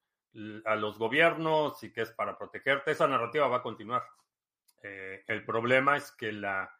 [0.65, 2.91] a los gobiernos y que es para protegerte.
[2.91, 4.05] Esa narrativa va a continuar.
[4.83, 6.73] Eh, el problema es que la,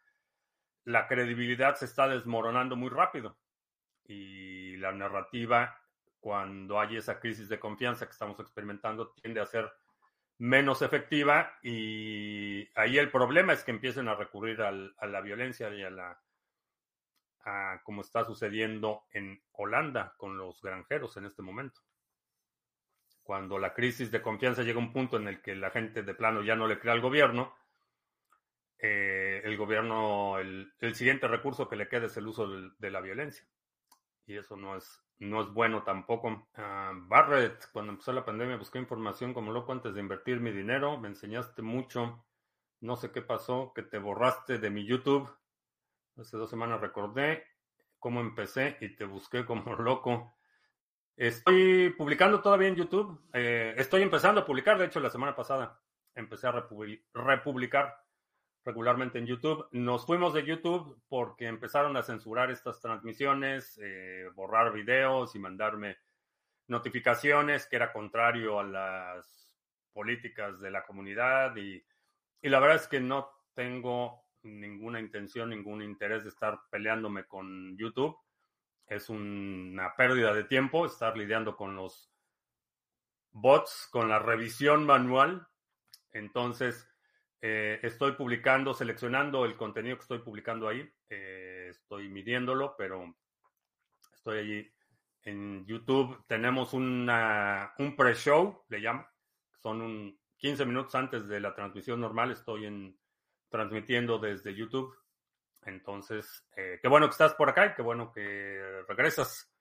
[0.85, 3.37] la credibilidad se está desmoronando muy rápido
[4.05, 5.79] y la narrativa,
[6.19, 9.71] cuando hay esa crisis de confianza que estamos experimentando, tiende a ser
[10.39, 15.83] menos efectiva y ahí el problema es que empiecen a recurrir a la violencia y
[15.83, 16.19] a la
[17.45, 21.81] a como está sucediendo en Holanda con los granjeros en este momento.
[23.29, 26.15] Cuando la crisis de confianza llega a un punto en el que la gente de
[26.15, 27.53] plano ya no le cree al gobierno,
[28.79, 33.01] eh, el gobierno, el, siguiente recurso que le queda es el uso de, de la
[33.01, 33.47] violencia.
[34.25, 36.49] Y eso no es, no es bueno tampoco.
[36.57, 40.99] Uh, Barrett, cuando empezó la pandemia, busqué información como loco antes de invertir mi dinero.
[40.99, 42.25] Me enseñaste mucho.
[42.81, 45.29] No sé qué pasó, que te borraste de mi YouTube.
[46.17, 47.43] Hace dos semanas recordé
[47.99, 50.33] cómo empecé y te busqué como loco.
[51.19, 53.19] Estoy publicando todavía en YouTube.
[53.33, 55.77] Eh, estoy empezando a publicar, de hecho, la semana pasada
[56.15, 56.63] empecé a
[57.13, 58.01] republicar
[58.63, 59.67] regularmente en YouTube.
[59.73, 65.97] Nos fuimos de YouTube porque empezaron a censurar estas transmisiones, eh, borrar videos y mandarme
[66.67, 69.51] notificaciones que era contrario a las
[69.91, 71.83] políticas de la comunidad y,
[72.41, 77.77] y la verdad es que no tengo ninguna intención, ningún interés de estar peleándome con
[77.77, 78.15] YouTube.
[78.89, 82.11] Es una pérdida de tiempo estar lidiando con los
[83.31, 85.47] bots, con la revisión manual.
[86.11, 86.89] Entonces,
[87.41, 90.91] eh, estoy publicando, seleccionando el contenido que estoy publicando ahí.
[91.09, 93.15] Eh, estoy midiéndolo, pero
[94.13, 94.73] estoy allí
[95.23, 96.25] en YouTube.
[96.27, 99.07] Tenemos una, un pre-show, le llamo.
[99.61, 102.31] Son un 15 minutos antes de la transmisión normal.
[102.31, 102.99] Estoy en,
[103.49, 104.95] transmitiendo desde YouTube.
[105.63, 109.51] Entonces, eh, qué bueno que estás por acá y qué bueno que regresas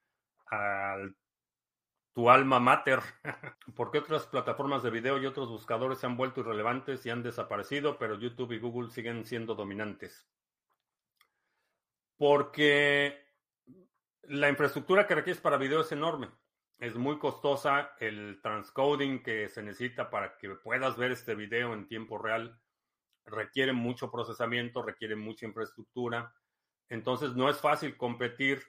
[0.46, 1.16] al
[2.12, 3.00] tu alma mater.
[3.76, 7.22] ¿Por qué otras plataformas de video y otros buscadores se han vuelto irrelevantes y han
[7.22, 10.28] desaparecido, pero YouTube y Google siguen siendo dominantes?
[12.16, 13.24] Porque
[14.22, 16.28] la infraestructura que requieres para video es enorme.
[16.78, 21.87] Es muy costosa el transcoding que se necesita para que puedas ver este video en
[21.87, 22.61] tiempo real.
[23.31, 26.35] Requiere mucho procesamiento, requiere mucha infraestructura.
[26.88, 28.62] Entonces no es fácil competir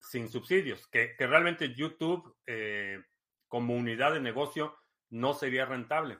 [0.00, 3.02] sin subsidios, que, realmente YouTube eh,
[3.48, 4.76] como unidad de negocio
[5.10, 6.18] no sería rentable.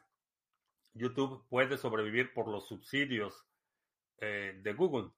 [0.94, 3.46] YouTube puede sobrevivir por los subsidios
[4.18, 5.10] eh, de Google.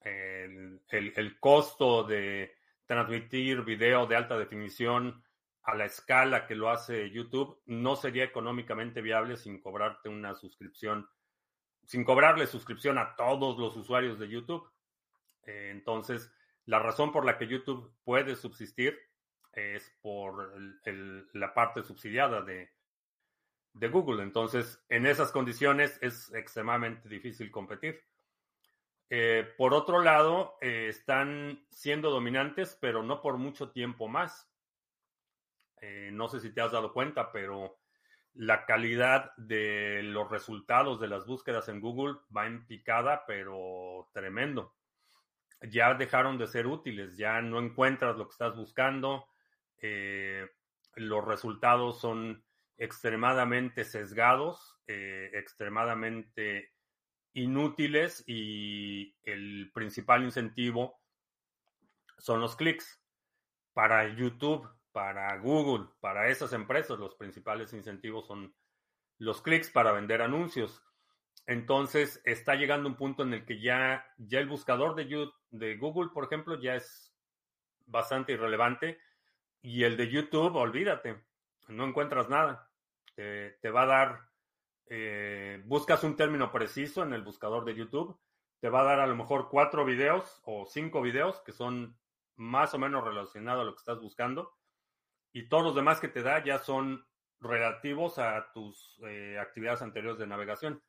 [0.00, 2.54] El, el, costo de
[2.86, 5.22] transmitir video de alta definición
[5.64, 11.08] a la escala que lo hace YouTube no sería económicamente viable sin cobrarte una suscripción,
[11.88, 14.70] sin cobrarle suscripción a todos los usuarios de YouTube.
[15.44, 16.30] Eh, entonces,
[16.66, 18.98] la razón por la que YouTube puede subsistir
[19.54, 20.52] es por
[21.32, 22.70] la parte subsidiada de,
[23.72, 24.22] Google.
[24.22, 28.04] Entonces, en esas condiciones es extremadamente difícil competir.
[29.08, 34.46] Eh, por otro lado, eh, están siendo dominantes, pero no por mucho tiempo más.
[36.10, 37.78] No sé si te has dado cuenta, pero
[38.34, 44.74] la calidad de los resultados de las búsquedas en Google va en picada, pero tremendo
[45.62, 49.26] ya dejaron de ser útiles, ya no encuentras lo que estás buscando,
[49.80, 50.46] eh,
[50.94, 52.44] los resultados son
[52.76, 56.72] extremadamente sesgados, eh, extremadamente
[57.34, 61.00] inútiles y el principal incentivo
[62.18, 63.00] son los clics.
[63.72, 64.68] Para YouTube,
[64.98, 68.52] para Google, para esas empresas, los principales incentivos son
[69.18, 70.82] los clics para vender anuncios.
[71.46, 76.10] Entonces está llegando un punto en el que ya, ya el buscador de, de Google,
[76.12, 77.14] por ejemplo, ya es
[77.86, 78.98] bastante irrelevante.
[79.62, 81.24] Y el de YouTube, olvídate,
[81.68, 82.68] no encuentras nada.
[83.14, 84.20] Te, va a dar,
[84.86, 88.18] eh, buscas un término preciso en el buscador de YouTube,
[88.58, 91.96] te va a dar a lo mejor cuatro videos o cinco videos que son
[92.34, 94.58] más o menos relacionados a lo que estás buscando.
[95.32, 97.06] Y todos los demás que te da ya son
[97.40, 100.82] relativos a tus eh, actividades anteriores de navegación.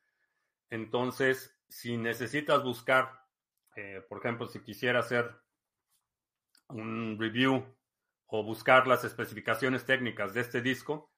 [0.70, 3.10] Entonces, si necesitas buscar,
[3.76, 5.30] eh, por ejemplo, si quisiera hacer
[6.68, 7.64] un review
[8.26, 11.12] o buscar las especificaciones técnicas de este disco,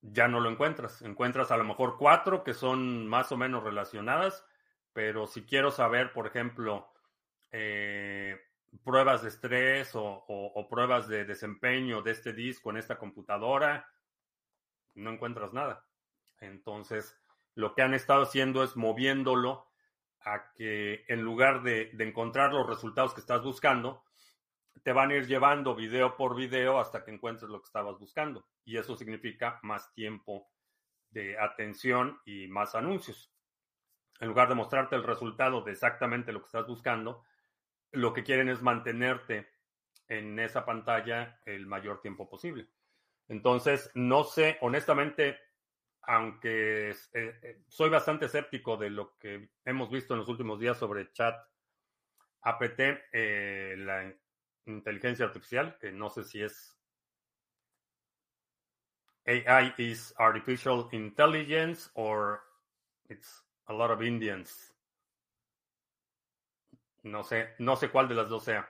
[0.00, 1.02] ya no lo encuentras.
[1.02, 4.44] Encuentras a lo mejor cuatro que son más o menos relacionadas,
[4.92, 6.92] pero si quiero saber, por ejemplo,
[7.52, 8.40] eh,
[8.84, 13.88] pruebas de estrés o, pruebas de desempeño de este disco en esta computadora,
[14.94, 15.86] no encuentras nada.
[16.40, 17.18] Entonces,
[17.54, 19.68] lo que han estado haciendo es moviéndolo
[20.20, 24.04] a que en lugar de, encontrar los resultados que estás buscando,
[24.82, 28.46] te van a ir llevando video por video hasta que encuentres lo que estabas buscando.
[28.64, 30.48] Y eso significa más tiempo
[31.10, 33.30] de atención y más anuncios.
[34.18, 37.24] En lugar de mostrarte el resultado de exactamente lo que estás buscando,
[37.92, 39.48] lo que quieren es mantenerte
[40.08, 42.68] en esa pantalla el mayor tiempo posible.
[43.28, 45.38] Entonces, no sé, honestamente,
[46.02, 50.76] aunque eh, eh, soy bastante escéptico de lo que hemos visto en los últimos días
[50.78, 51.36] sobre chat
[52.42, 52.80] APT,
[53.12, 54.12] eh, la
[54.66, 56.76] inteligencia artificial, que no sé si es
[59.26, 62.42] AI is artificial intelligence or
[63.08, 64.71] it's a lot of Indians.
[67.02, 68.68] No sé, no sé cuál de las dos sea,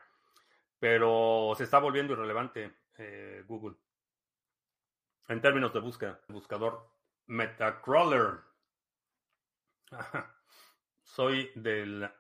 [0.79, 3.77] pero se está volviendo irrelevante eh, Google.
[5.29, 6.91] En términos de búsqueda, buscador
[7.27, 8.41] Metacrawler.
[11.03, 12.11] Soy del,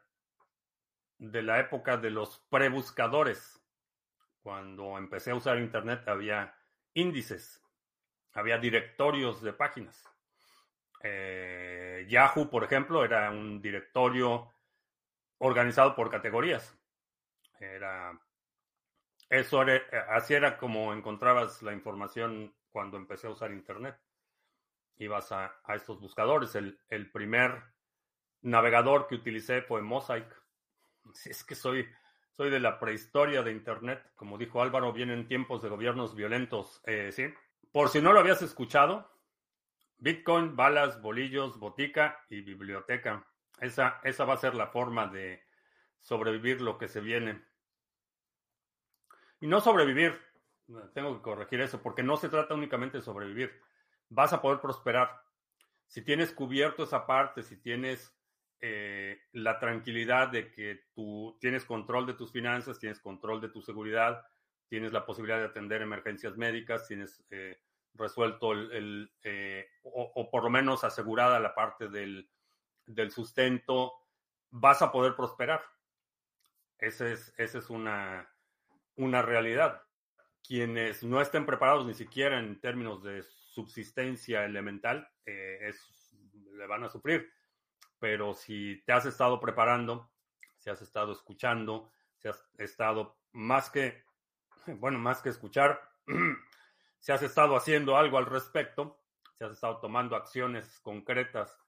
[1.18, 3.58] de la época de los prebuscadores.
[4.42, 6.54] Cuando empecé a usar Internet había
[6.94, 7.62] índices,
[8.32, 10.04] había directorios de páginas.
[11.02, 14.52] Eh, Yahoo, por ejemplo, era un directorio
[15.42, 16.78] organizado por categorías.
[17.58, 18.18] Era
[19.28, 19.64] eso
[20.10, 23.98] así era como encontrabas la información cuando empecé a usar internet.
[24.98, 26.54] Ibas a, estos buscadores.
[26.54, 27.62] El, el, primer
[28.42, 30.26] navegador que utilicé fue Mosaic.
[31.14, 31.88] Si es que soy,
[32.36, 34.12] soy de la prehistoria de internet.
[34.14, 36.80] Como dijo Álvaro, vienen tiempos de gobiernos violentos.
[36.84, 37.24] Eh, sí.
[37.72, 39.10] Por si no lo habías escuchado,
[39.96, 43.26] Bitcoin, balas, bolillos, botica y biblioteca.
[43.62, 45.42] Esa, esa va a ser la forma de
[46.00, 47.42] sobrevivir lo que se viene.
[49.40, 50.20] Y no sobrevivir,
[50.94, 53.60] tengo que corregir eso, porque no se trata únicamente de sobrevivir.
[54.08, 55.22] Vas a poder prosperar.
[55.86, 58.12] Si tienes cubierto esa parte, si tienes
[58.60, 63.62] eh, la tranquilidad de que tú tienes control de tus finanzas, tienes control de tu
[63.62, 64.26] seguridad,
[64.68, 67.60] tienes la posibilidad de atender emergencias médicas, tienes eh,
[67.94, 72.28] resuelto el, eh, o, por lo menos asegurada la parte del,
[72.86, 73.92] del sustento,
[74.50, 75.62] vas a poder prosperar.
[76.78, 78.28] Esa es, esa es una,
[78.96, 79.82] una realidad.
[80.46, 86.12] Quienes no estén preparados ni siquiera en términos de subsistencia elemental, eh, es,
[86.52, 87.32] le van a sufrir.
[87.98, 90.10] Pero si te has estado preparando,
[90.58, 94.04] si has estado escuchando, si has estado más que,
[94.66, 95.80] bueno, más que escuchar,
[96.98, 99.00] si has estado haciendo algo al respecto,
[99.38, 101.58] si has estado tomando acciones concretas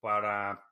[0.00, 0.66] para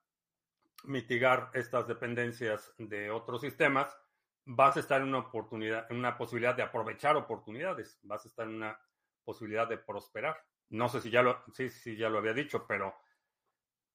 [0.84, 3.96] mitigar estas dependencias de otros sistemas,
[4.44, 8.46] vas a estar en una oportunidad, en una posibilidad de aprovechar oportunidades, vas a estar
[8.46, 8.80] en una
[9.24, 10.42] posibilidad de prosperar.
[10.70, 12.94] No sé si ya lo, sí, sí, ya lo había dicho, pero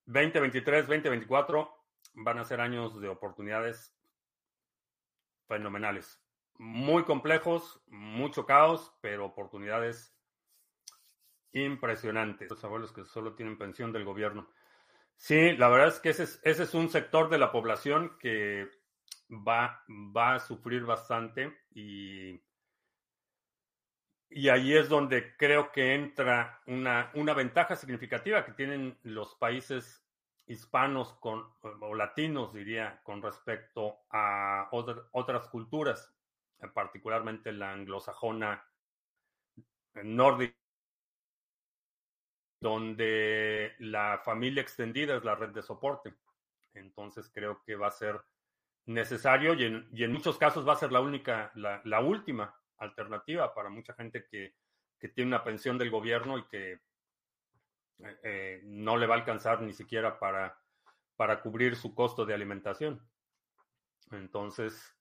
[0.05, 3.97] 2023, 2024 van a ser años de oportunidades
[5.47, 6.21] fenomenales.
[6.57, 10.15] Muy complejos, mucho caos, pero oportunidades
[11.53, 12.49] impresionantes.
[12.49, 14.49] Los abuelos que solo tienen pensión del gobierno.
[15.17, 18.67] Sí, la verdad es que ese es, un sector de la población que
[19.29, 19.83] va,
[20.15, 22.41] a sufrir bastante y,
[24.49, 30.05] ahí es donde creo que entra una, ventaja significativa que tienen los países
[30.45, 36.13] hispanos con, o latinos, diría, con respecto a otras culturas,
[36.73, 38.65] particularmente la anglosajona
[39.95, 40.62] nórdica
[42.63, 46.13] donde la familia extendida es la red de soporte.
[46.73, 48.21] Entonces creo que va a ser
[48.85, 53.93] necesario y en, muchos casos va a ser la única, la, última alternativa para mucha
[53.93, 54.55] gente que,
[55.13, 59.73] tiene una pensión del gobierno y que eh, eh, no le va a alcanzar ni
[59.73, 60.57] siquiera para,
[61.17, 63.05] para cubrir su costo de alimentación.
[64.11, 64.95] Entonces,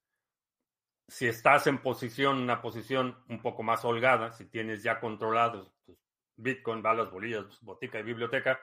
[1.06, 5.72] si estás en posición, una posición un poco más holgada, si tienes ya controlados
[6.36, 8.60] Bitcoin, balas, bolillas, botica y biblioteca,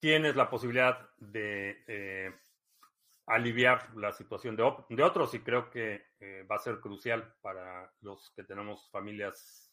[0.00, 2.34] tienes la posibilidad de eh,
[3.26, 7.92] aliviar la situación de, de otros y creo que eh, va a ser crucial para
[8.00, 9.72] los que tenemos familias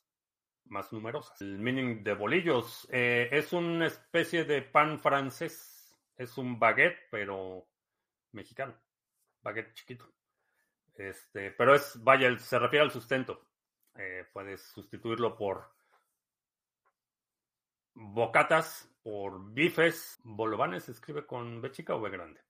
[0.65, 1.39] más numerosas.
[1.41, 7.67] El meaning de bolillos eh, es una especie de pan francés, es un baguette, pero
[8.31, 8.75] mexicano,
[9.41, 10.11] baguette chiquito.
[10.95, 13.41] Este, pero es, vaya, se refiere al sustento.
[14.33, 15.74] Puedes sustituirlo por
[17.95, 20.19] bocatas, por bifes.
[20.23, 22.45] Bolovanes se escribe con B chica o B grande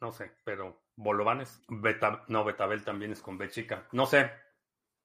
[0.00, 3.86] no sé, pero bolovanes, beta, no, betabel también es con B chica.
[3.92, 4.30] No sé,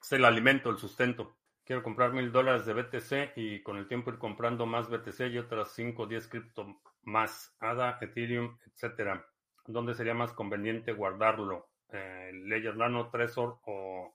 [0.02, 1.38] es el alimento, el sustento.
[1.64, 5.38] Quiero comprar mil dólares de BTC y con el tiempo ir comprando más BTC y
[5.38, 9.26] otras 5 o 10 cripto más, ADA, Ethereum, etcétera.
[9.66, 11.70] ¿Dónde sería más conveniente guardarlo?
[11.90, 14.14] Eh, ¿Ledger Nano, Trezor o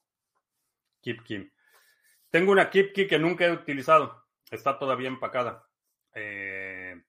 [1.03, 1.51] KeepKey?
[2.29, 4.28] Tengo una KeepKey que nunca he utilizado.
[4.51, 5.67] Está todavía empacada.
[6.15, 7.01] Eh,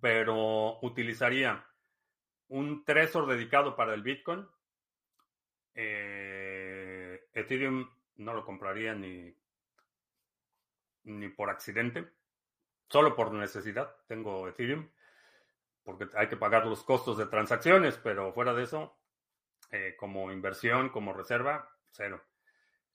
[0.00, 1.64] pero utilizaría
[2.48, 4.46] un Trezor dedicado para el Bitcoin.
[5.74, 9.34] Eh, Ethereum no lo compraría ni,
[11.04, 12.08] ni por accidente,
[12.88, 13.94] solo por necesidad.
[14.06, 14.88] Tengo Ethereum
[15.86, 18.98] porque hay que pagar los costos de transacciones, pero fuera de eso,
[19.70, 22.24] eh, como inversión, como reserva, cero.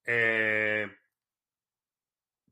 [0.04, 0.92] Eh,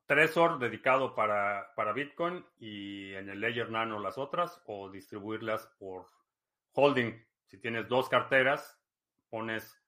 [0.10, 6.08] Trezor dedicado para, para Bitcoin y en el Ledger Nano las otras o distribuirlas por
[6.74, 7.14] holding.
[7.46, 8.76] Si tienes dos carteras,
[9.30, 9.80] pones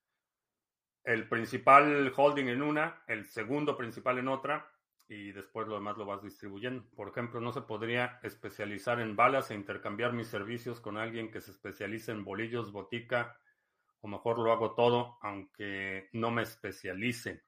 [1.05, 4.71] el principal holding en una, el segundo principal en otra
[5.09, 6.87] y después lo demás lo vas distribuyendo.
[6.95, 11.41] Por ejemplo, no se podría especializar en balas e intercambiar mis servicios con alguien que
[11.41, 13.39] se especialice en bolillos, botica,
[14.01, 17.41] o mejor lo hago todo, aunque no me especialice.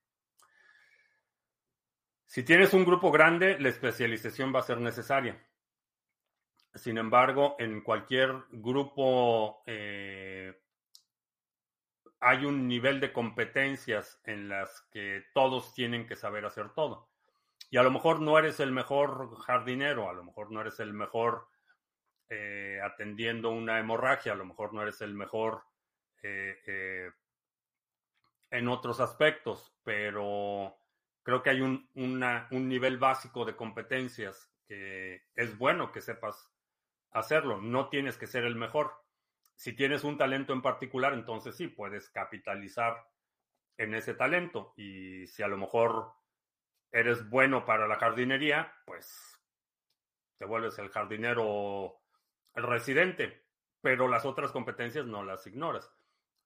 [2.33, 5.39] Si tienes un grupo grande, la especialización va a ser necesaria.
[6.73, 10.59] Sin embargo, en cualquier grupo eh,
[12.19, 17.07] hay un nivel de competencias en las que todos tienen que saber hacer todo.
[17.69, 20.91] Y a lo mejor no eres el mejor jardinero, a lo mejor no eres el
[20.91, 21.49] mejor
[22.29, 25.65] eh, atendiendo una hemorragia, a lo mejor no eres el mejor
[26.23, 27.11] eh,
[28.49, 30.79] en otros aspectos, pero
[31.23, 36.51] creo que hay un, un nivel básico de competencias que es bueno que sepas
[37.11, 37.61] hacerlo.
[37.61, 38.91] No tienes que ser el mejor.
[39.55, 43.07] Si tienes un talento en particular, entonces sí, puedes capitalizar
[43.77, 44.73] en ese talento.
[44.75, 46.13] Y si a lo mejor
[46.91, 49.41] eres bueno para la jardinería, pues
[50.37, 52.01] te vuelves el jardinero
[52.53, 53.45] residente,
[53.81, 55.89] pero las otras competencias no las ignoras.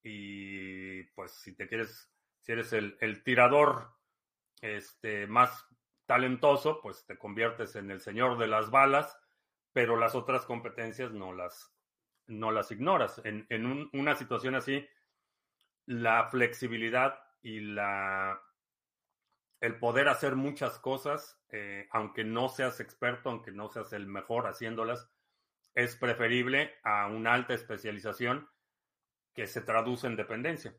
[0.04, 2.12] Y pues si te quieres,
[2.42, 3.97] si eres el tirador
[4.62, 5.66] este, más
[6.06, 9.18] talentoso, pues te conviertes en el señor de las balas
[9.78, 11.72] pero las otras competencias no las,
[12.26, 13.22] no las ignoras.
[13.24, 13.46] En,
[13.94, 14.84] una situación así,
[15.86, 18.42] la flexibilidad y la,
[19.62, 24.48] el poder hacer muchas cosas, eh, aunque no seas experto, aunque no seas el mejor
[24.48, 25.12] haciéndolas,
[25.76, 28.50] es preferible a una alta especialización
[29.36, 30.76] que se traduce en dependencia.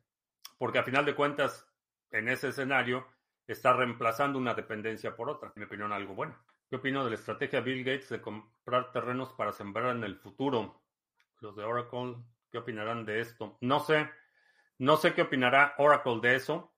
[0.57, 1.65] Porque a final de cuentas,
[2.11, 3.07] en ese escenario,
[3.53, 5.49] está reemplazando una dependencia por otra.
[5.49, 6.37] En mi opinión, algo bueno.
[6.69, 10.83] ¿Qué opino de la estrategia Bill Gates de comprar terrenos para sembrar en el futuro?
[11.39, 12.17] Los de Oracle,
[12.51, 13.57] ¿qué opinarán de esto?
[13.61, 14.07] No sé,
[14.77, 16.75] no sé qué opinará Oracle de eso,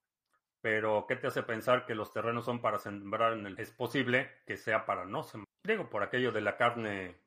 [0.62, 3.60] pero ¿qué te hace pensar que los terrenos son para sembrar en el...
[3.60, 5.50] Es posible que sea para no sembrar.
[5.64, 7.20] Digo, por aquello de la carne,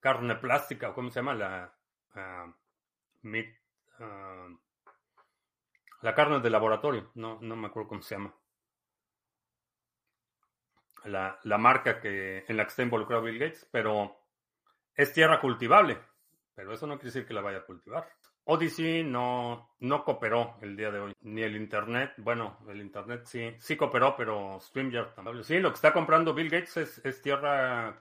[0.00, 1.74] carne plástica, o cómo se llama, la
[2.14, 2.54] uh,
[6.02, 8.34] la carne de laboratorio, no, no me acuerdo cómo se llama
[11.08, 14.16] la, marca que, en la que está involucrado Bill Gates, pero
[14.94, 15.98] es tierra cultivable,
[16.54, 18.08] pero eso no quiere decir que la vaya a cultivar.
[18.48, 23.56] Odyssey no, no cooperó el día de hoy, ni el Internet, bueno, el Internet sí,
[23.58, 25.42] sí cooperó, pero StreamYard también.
[25.42, 28.00] Sí, lo que está comprando Bill Gates es, tierra,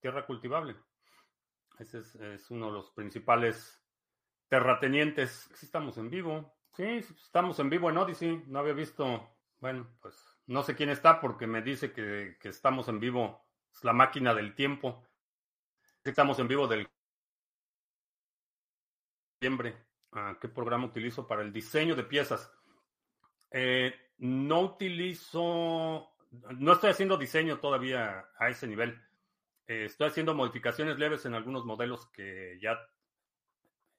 [0.00, 0.76] tierra cultivable.
[1.78, 3.82] Ese es, uno de los principales
[4.48, 5.50] terratenientes.
[5.54, 6.54] Sí, estamos en vivo.
[6.74, 8.44] Sí, estamos en vivo en Odyssey.
[8.46, 9.28] No había visto.
[9.60, 10.16] Bueno, pues
[10.46, 13.44] no sé quién está porque me dice que, estamos en vivo.
[13.72, 15.06] Es la máquina del tiempo.
[16.02, 16.88] Estamos en vivo del
[19.40, 19.76] noviembre.
[20.12, 22.50] Ah, ¿Qué programa utilizo para el diseño de piezas?
[23.50, 29.00] Eh, no utilizo, no estoy haciendo diseño todavía a ese nivel.
[29.66, 32.78] Eh, estoy haciendo modificaciones leves en algunos modelos que ya,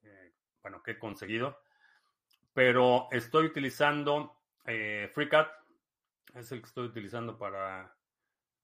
[0.02, 1.63] eh, bueno, que he conseguido.
[2.54, 5.48] Pero estoy utilizando FreeCAD
[6.36, 7.96] es el que estoy utilizando para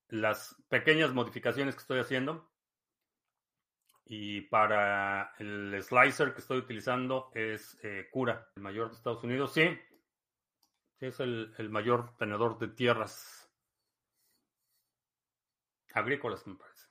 [0.08, 2.50] las pequeñas modificaciones que estoy haciendo.
[4.06, 9.54] Y para el slicer que estoy utilizando es eh, Cura, el mayor de Estados Unidos.
[9.54, 9.78] Sí
[11.00, 13.50] es el, el mayor tenedor de tierras
[15.94, 16.88] agrícolas, me parece.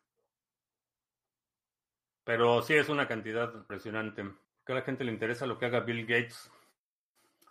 [2.25, 4.25] Pero sí es una cantidad impresionante.
[4.65, 6.51] Que a la gente le interesa lo que haga Bill Gates.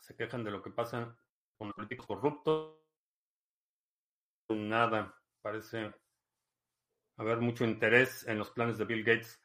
[0.08, 1.18] Se quejan de lo que pasa
[1.58, 2.78] con políticos corruptos.
[4.50, 5.94] Nada, parece
[7.18, 9.42] haber mucho interés en los planes de Bill Gates.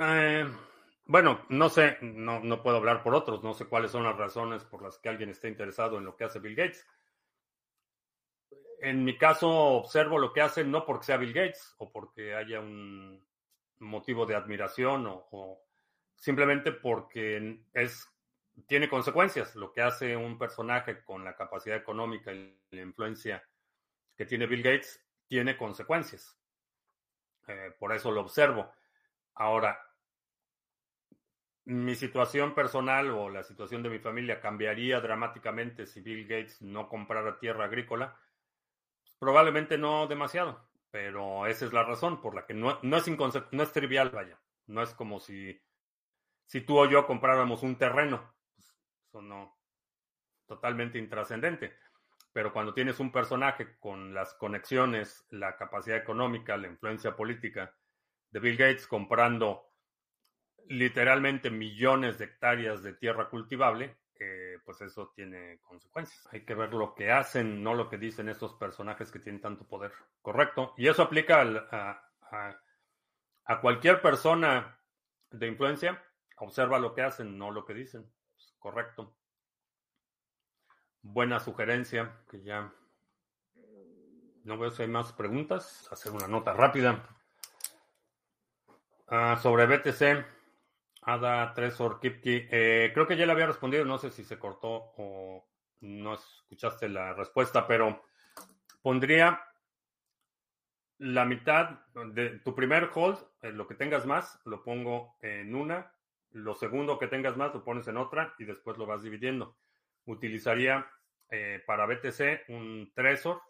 [0.00, 0.44] Eh,
[1.04, 4.64] bueno, no sé, no, no puedo hablar por otros, no sé cuáles son las razones
[4.64, 6.84] por las que alguien esté interesado en lo que hace Bill Gates.
[8.80, 12.58] En mi caso, observo lo que hace no porque sea Bill Gates o porque haya
[12.58, 13.24] un
[13.78, 15.62] motivo de admiración o, o
[16.16, 18.12] simplemente porque es
[18.66, 19.54] tiene consecuencias.
[19.54, 23.46] Lo que hace un personaje con la capacidad económica y la influencia
[24.16, 26.38] que tiene Bill Gates tiene consecuencias.
[27.46, 28.72] Eh, por eso lo observo.
[29.34, 29.78] Ahora,
[31.66, 36.88] mi situación personal o la situación de mi familia cambiaría dramáticamente si Bill Gates no
[36.88, 38.18] comprara tierra agrícola.
[39.18, 43.06] Probablemente no demasiado, pero esa es la razón por la que no, no, es,
[43.50, 44.38] no es trivial, vaya.
[44.66, 45.60] No es como si,
[46.46, 48.35] si tú o yo compráramos un terreno.
[49.22, 49.58] No,
[50.46, 51.76] totalmente intrascendente.
[52.32, 57.74] Pero cuando tienes un personaje con las conexiones, la capacidad económica, la influencia política
[58.30, 59.72] de Bill Gates comprando
[60.68, 66.26] literalmente millones de hectáreas de tierra cultivable, eh, pues eso tiene consecuencias.
[66.32, 69.66] Hay que ver lo que hacen, no lo que dicen estos personajes que tienen tanto
[69.66, 69.92] poder.
[70.22, 70.74] Correcto.
[70.76, 74.80] Y eso aplica a, cualquier persona
[75.30, 76.02] de influencia.
[76.38, 78.10] Observa lo que hacen, no lo que dicen.
[78.66, 79.14] Correcto.
[81.00, 82.72] Buena sugerencia, que ya
[84.42, 85.86] no veo si hay más preguntas.
[85.92, 87.00] Hacer una nota rápida.
[89.06, 90.26] Uh, sobre BTC.
[91.02, 92.48] Ada Tresor Kipki.
[92.50, 95.48] Eh, creo que ya le había respondido, no sé si se cortó o
[95.82, 98.02] no escuchaste la respuesta, pero
[98.82, 99.44] pondría
[100.98, 105.92] la mitad de tu primer hold, eh, lo que tengas más, lo pongo en una,
[106.36, 109.56] lo segundo que tengas más lo pones en otra y después lo vas dividiendo.
[110.04, 110.86] Utilizaría
[111.30, 113.40] eh, para BTC un Tresor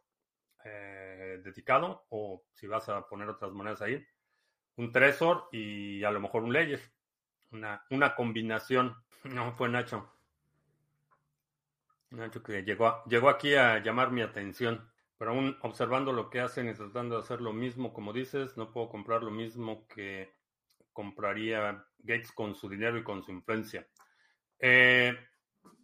[0.64, 4.06] eh, dedicado o si vas a poner otras monedas ahí,
[4.76, 6.80] un Tresor y a lo mejor un Ledger
[7.52, 8.96] una, una combinación.
[9.24, 10.08] No, fue Nacho.
[12.10, 14.88] Nacho que llegó, llegó aquí a llamar mi atención.
[15.18, 18.70] Pero aún observando lo que hacen y tratando de hacer lo mismo, como dices, no
[18.70, 20.35] puedo comprar lo mismo que
[20.96, 23.86] compraría Gates con su dinero y con su influencia.
[24.58, 25.14] Eh,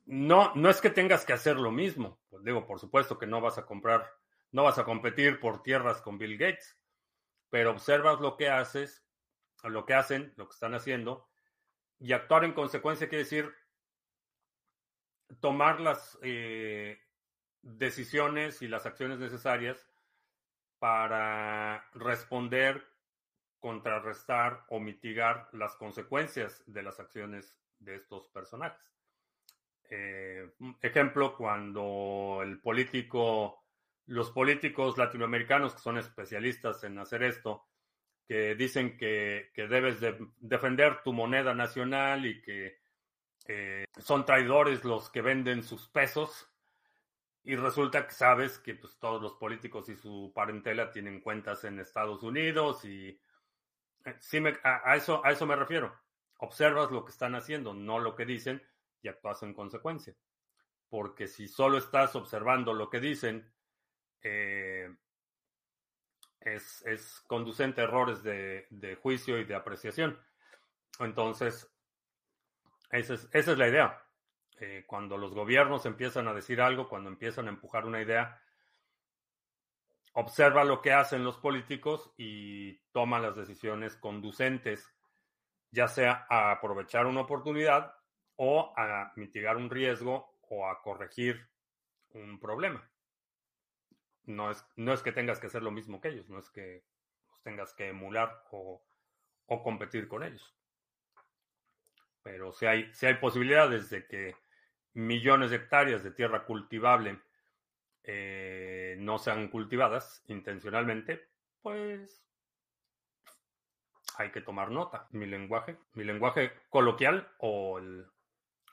[0.07, 2.23] no, no es que tengas que hacer lo mismo.
[2.31, 4.11] Pues digo, por supuesto que no vas a comprar,
[4.53, 6.79] no vas a competir por tierras con Bill Gates,
[7.51, 9.05] pero observas lo que haces,
[9.65, 11.29] lo que hacen, lo que están haciendo,
[11.99, 13.53] y actuar en consecuencia quiere decir
[15.41, 16.99] tomar las eh,
[17.61, 19.87] decisiones y las acciones necesarias
[20.79, 22.92] para responder,
[23.63, 28.93] contrarrestar o mitigar las consecuencias de las acciones de estos personajes.
[29.89, 30.51] Eh,
[30.81, 33.63] ejemplo, cuando el político,
[34.07, 37.69] los políticos latinoamericanos que son especialistas en hacer esto,
[38.27, 42.81] que dicen que, debes de defender tu moneda nacional y que
[43.47, 46.49] eh, son traidores los que venden sus pesos.
[47.45, 51.79] Y resulta que sabes que pues, todos los políticos y su parentela tienen cuentas en
[51.79, 53.21] Estados Unidos y
[54.21, 55.95] sí me, a, a, eso, a eso me refiero.
[56.39, 58.63] Observas lo que están haciendo, no lo que dicen,
[59.03, 60.15] y actúas en consecuencia.
[60.89, 63.53] Porque si solo estás observando lo que dicen,
[64.23, 64.95] eh,
[66.41, 70.19] es, es conducente a errores de, de, juicio y de apreciación.
[70.99, 71.71] Entonces,
[72.91, 74.03] esa es, esa es la idea.
[74.61, 78.41] Eh, cuando los gobiernos empiezan a decir algo, cuando empiezan a empujar una idea,
[80.13, 84.89] observa lo que hacen los políticos y toma las decisiones conducentes,
[85.71, 87.95] ya sea a aprovechar una oportunidad
[88.37, 91.49] o a mitigar un riesgo o a corregir
[92.11, 92.87] un problema
[94.25, 96.85] no es, no es que tengas que hacer lo mismo que ellos, no es que
[97.29, 98.83] los tengas que emular o,
[99.47, 100.55] o competir con ellos.
[102.23, 104.37] Pero si hay, si hay posibilidades de que
[104.95, 107.21] millones de hectáreas de tierra cultivable
[108.05, 111.29] eh, no sean cultivadas intencionalmente,
[111.63, 112.25] pues
[114.19, 115.09] hay que tomar nota.
[115.11, 118.07] Mi lenguaje, mi lenguaje coloquial o el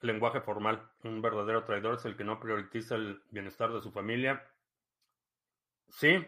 [0.02, 0.90] lenguaje formal.
[1.04, 4.44] Un verdadero traidor es el que no prioriza el bienestar de su familia
[5.92, 6.26] Sí,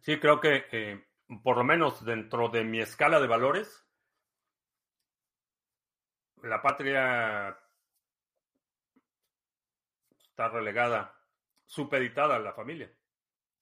[0.00, 1.04] sí, creo que eh,
[1.42, 3.84] por lo menos dentro de mi escala de valores,
[6.42, 7.58] la patria
[10.22, 11.13] está relegada,
[11.74, 12.90] supeditada a la familia.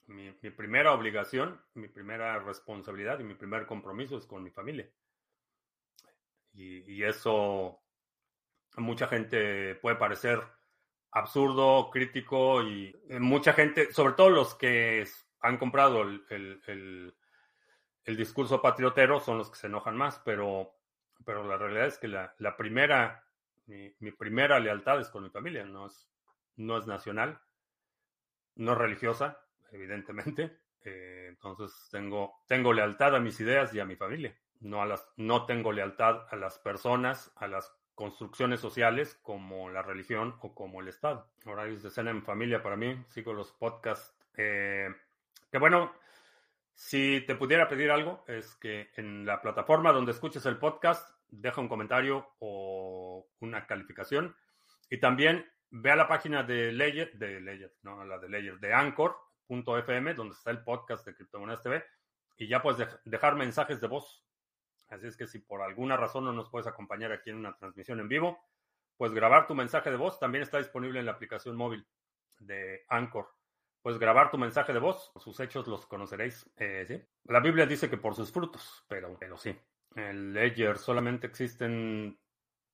[0.06, 4.86] Mi, primera obligación, mi primera responsabilidad y mi primer compromiso es con mi familia.
[6.52, 7.80] Y, eso
[8.76, 10.42] mucha gente puede parecer
[11.10, 15.06] absurdo, crítico y mucha gente, sobre todo los que
[15.40, 17.14] han comprado el,
[18.04, 20.74] discurso patriotero, son los que se enojan más, pero,
[21.24, 23.24] pero la realidad es que la, la primera,
[23.66, 26.10] mi, mi, primera lealtad es con mi familia, no es,
[26.56, 27.40] no es nacional,
[28.56, 29.40] no religiosa,
[29.70, 30.58] evidentemente.
[30.84, 34.36] Eh, entonces tengo, tengo lealtad a mis ideas y a mi familia.
[34.60, 39.82] No, a las, no tengo lealtad a las personas, a las construcciones sociales como la
[39.82, 41.28] religión o como el Estado.
[41.44, 44.16] Horarios de cena en familia para mí, sigo los podcasts.
[44.36, 44.88] Eh,
[45.50, 45.92] que bueno,
[46.74, 51.60] si te pudiera pedir algo, es que en la plataforma donde escuches el podcast, deja
[51.60, 54.34] un comentario o una calificación.
[54.90, 58.72] Y también ve a la página de Layer, de Layer, no la de Layer, de
[58.72, 61.84] Anchor.fm, donde está el podcast de Criptomonedas TV,
[62.36, 64.24] y ya puedes dejar mensajes de voz
[64.92, 67.98] Así es que si por alguna razón no nos puedes acompañar aquí en una transmisión
[67.98, 68.38] en vivo,
[68.98, 71.86] pues grabar tu mensaje de voz también está disponible en la aplicación móvil
[72.38, 73.26] de Anchor.
[73.80, 76.48] Puedes grabar tu mensaje de voz, sus hechos los conoceréis.
[76.56, 77.08] Eh.
[77.24, 79.58] La Biblia dice que por sus frutos, pero, pero sí.
[79.96, 82.18] El Ledger solamente existen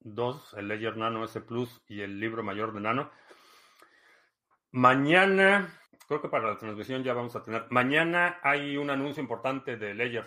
[0.01, 3.11] dos, el Ledger Nano S Plus y el libro mayor de Nano.
[4.71, 5.73] Mañana,
[6.07, 7.67] creo que para la transmisión ya vamos a tener.
[7.71, 10.27] Mañana hay un anuncio importante de Ledger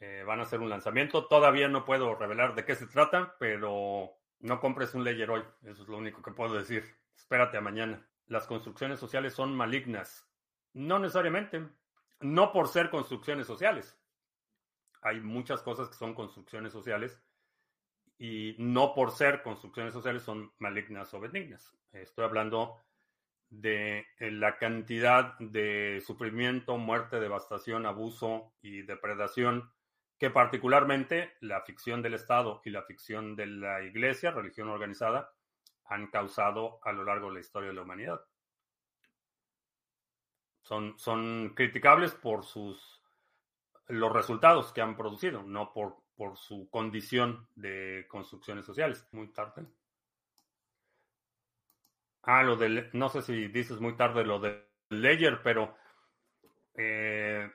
[0.00, 1.26] eh, van a hacer un lanzamiento.
[1.26, 4.10] Todavía no puedo revelar de qué se trata, pero
[4.40, 5.42] no compres un Ledger hoy.
[5.62, 6.84] Eso es lo único que puedo decir.
[7.16, 8.06] Espérate a mañana.
[8.26, 10.28] Las construcciones sociales son malignas.
[10.72, 11.66] No necesariamente.
[12.20, 13.98] No por ser construcciones sociales.
[15.02, 17.20] Hay muchas cosas que son construcciones sociales
[18.18, 21.72] y no por ser construcciones sociales son malignas o benignas.
[21.92, 22.76] Estoy hablando
[23.48, 29.70] de eh, la cantidad de sufrimiento, muerte, devastación, abuso y depredación
[30.18, 35.32] que particularmente la ficción del Estado y la ficción de la Iglesia, religión organizada,
[35.84, 38.20] han causado a lo largo de la historia de la humanidad.
[40.62, 42.98] Son, son criticables por sus
[43.86, 49.08] los resultados que han producido, no por, por su condición de construcciones sociales.
[49.12, 49.64] Muy tarde.
[52.22, 55.76] Ah, lo de, no sé si dices muy tarde lo de Ledger, pero
[56.74, 57.48] eh,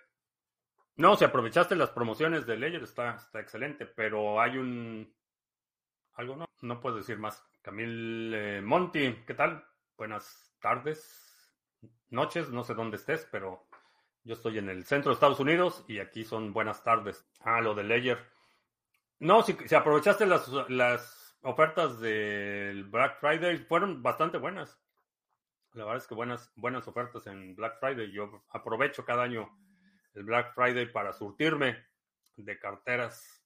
[0.95, 5.13] no, si aprovechaste las promociones de Ledger está, está excelente, pero hay un...
[6.13, 7.43] Algo no, no puedo decir más.
[7.61, 9.65] Camille eh, Monti, ¿qué tal?
[9.97, 11.53] Buenas tardes,
[12.09, 13.67] noches, no sé dónde estés, pero
[14.23, 17.27] yo estoy en el centro de Estados Unidos y aquí son buenas tardes.
[17.41, 18.33] Ah, lo de Ledger.
[19.23, 24.77] No, si, si aprovechaste las, las ofertas del Black Friday, fueron bastante buenas.
[25.71, 28.11] La verdad es que buenas, buenas ofertas en Black Friday.
[28.11, 29.49] Yo aprovecho cada año
[30.13, 31.85] el Black Friday para surtirme
[32.35, 33.41] de carteras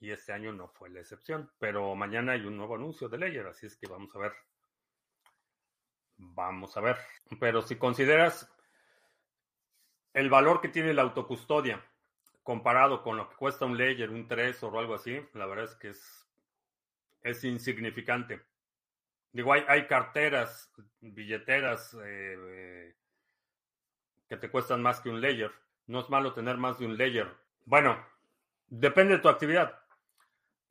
[0.00, 1.52] y este año no fue la excepción.
[1.58, 4.32] Pero mañana hay un nuevo anuncio de Ledger, así es que vamos a ver.
[6.16, 6.96] Vamos a ver.
[7.38, 8.50] Pero si consideras
[10.14, 11.84] el valor que tiene la autocustodia
[12.46, 15.74] comparado con lo que cuesta un Ledger, un Trezor o algo así, la verdad es
[15.74, 16.26] que es,
[17.20, 18.40] es insignificante.
[19.32, 22.94] Digo, hay, hay carteras, billeteras eh,
[24.26, 25.52] que te cuestan más que un Ledger
[25.86, 27.28] no es malo tener más de un layer.
[27.64, 28.04] Bueno,
[28.66, 29.78] depende de tu actividad.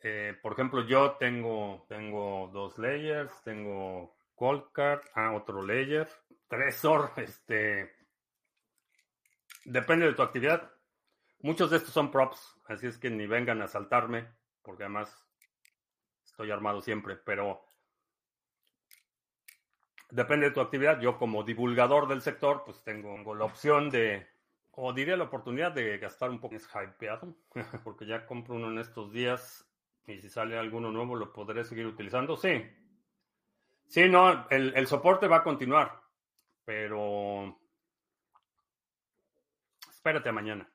[0.01, 6.07] Eh, por ejemplo, yo tengo, tengo dos layers, tengo cold card, ah, otro layer,
[6.47, 7.95] Tresor, este.
[9.63, 10.71] Depende de tu actividad.
[11.45, 14.27] Muchos de estos son props, así es que ni vengan a saltarme,
[14.63, 15.15] porque además
[16.23, 17.63] estoy armado siempre, pero
[20.09, 20.99] depende de tu actividad.
[20.99, 24.27] Yo como divulgador del sector, pues tengo la opción de
[24.71, 26.55] o diría la oportunidad de gastar un poco.
[26.55, 27.35] Es hypeado,
[27.83, 29.69] porque ya compro uno en estos días
[30.07, 32.37] y si sale alguno nuevo lo podré seguir utilizando.
[32.37, 32.65] Sí.
[33.85, 36.01] Sí, no, el, el soporte va a continuar,
[36.65, 37.55] pero
[39.91, 40.67] espérate a mañana,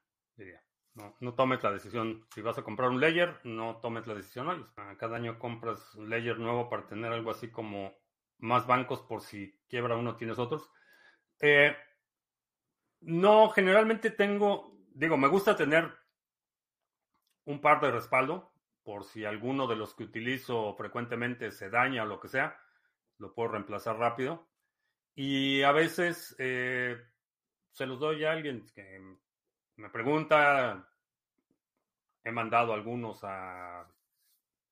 [0.95, 2.27] No, no, tomes la decisión.
[2.35, 4.67] Si vas a comprar un layer, no tomes la decisión hoy.
[4.99, 7.95] Cada año compras un layer nuevo para tener algo así como
[8.39, 10.71] más bancos por si quiebra uno, tienes otros.
[11.41, 11.77] Eh,
[13.01, 15.91] no, generalmente tengo, digo, me gusta tener
[17.45, 22.07] un par de respaldo por si alguno de los que utilizo frecuentemente se daña o
[22.07, 22.59] lo que sea,
[23.19, 24.49] lo puedo reemplazar rápido.
[25.15, 26.97] Y a veces eh,
[27.71, 29.19] se los doy a alguien que
[29.81, 30.87] me pregunta,
[32.23, 33.87] he mandado algunos a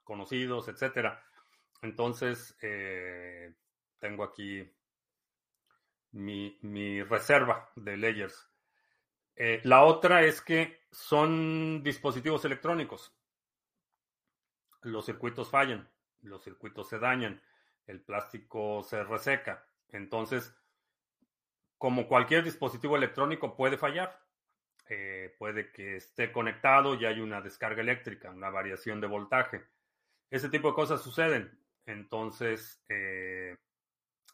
[0.05, 1.25] conocidos, etcétera.
[1.81, 3.55] Entonces, eh,
[3.99, 4.71] tengo aquí
[6.13, 8.51] mi, reserva de layers.
[9.35, 13.15] Eh, la otra es que son dispositivos electrónicos.
[14.83, 15.89] Los circuitos fallan,
[16.23, 17.41] los circuitos se dañan,
[17.87, 19.67] el plástico se reseca.
[19.89, 20.55] Entonces,
[21.79, 24.28] como cualquier dispositivo electrónico puede fallar.
[24.91, 29.67] Eh, puede que esté conectado y hay una descarga eléctrica, una variación de voltaje.
[30.31, 31.59] Ese tipo de cosas suceden.
[31.85, 33.57] Entonces, eh,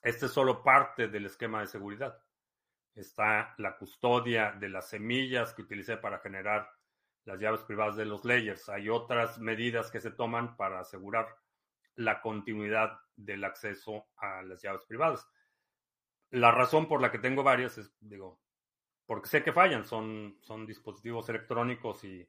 [0.03, 2.23] este es solo parte del esquema de seguridad.
[2.95, 6.71] Está la custodia de las semillas que utilicé para generar
[7.25, 8.69] las llaves privadas de los layers.
[8.69, 11.27] Hay otras medidas que se toman para asegurar
[11.97, 15.27] la continuidad del acceso a las llaves privadas.
[16.31, 18.41] La razón por la que tengo varias es, digo,
[19.07, 22.27] porque sé que fallan, son, son dispositivos electrónicos y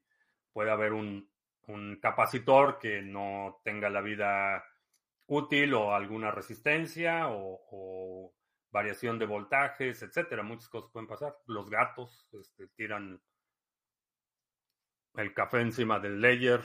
[0.52, 1.30] puede haber un,
[1.68, 4.64] un capacitor que no tenga la vida
[5.28, 8.34] útil o alguna resistencia o,
[8.72, 10.44] variación de voltajes, etcétera.
[10.44, 11.38] Muchas cosas pueden pasar.
[11.46, 13.22] Los gatos este, tiran
[15.16, 16.62] el café encima del layer.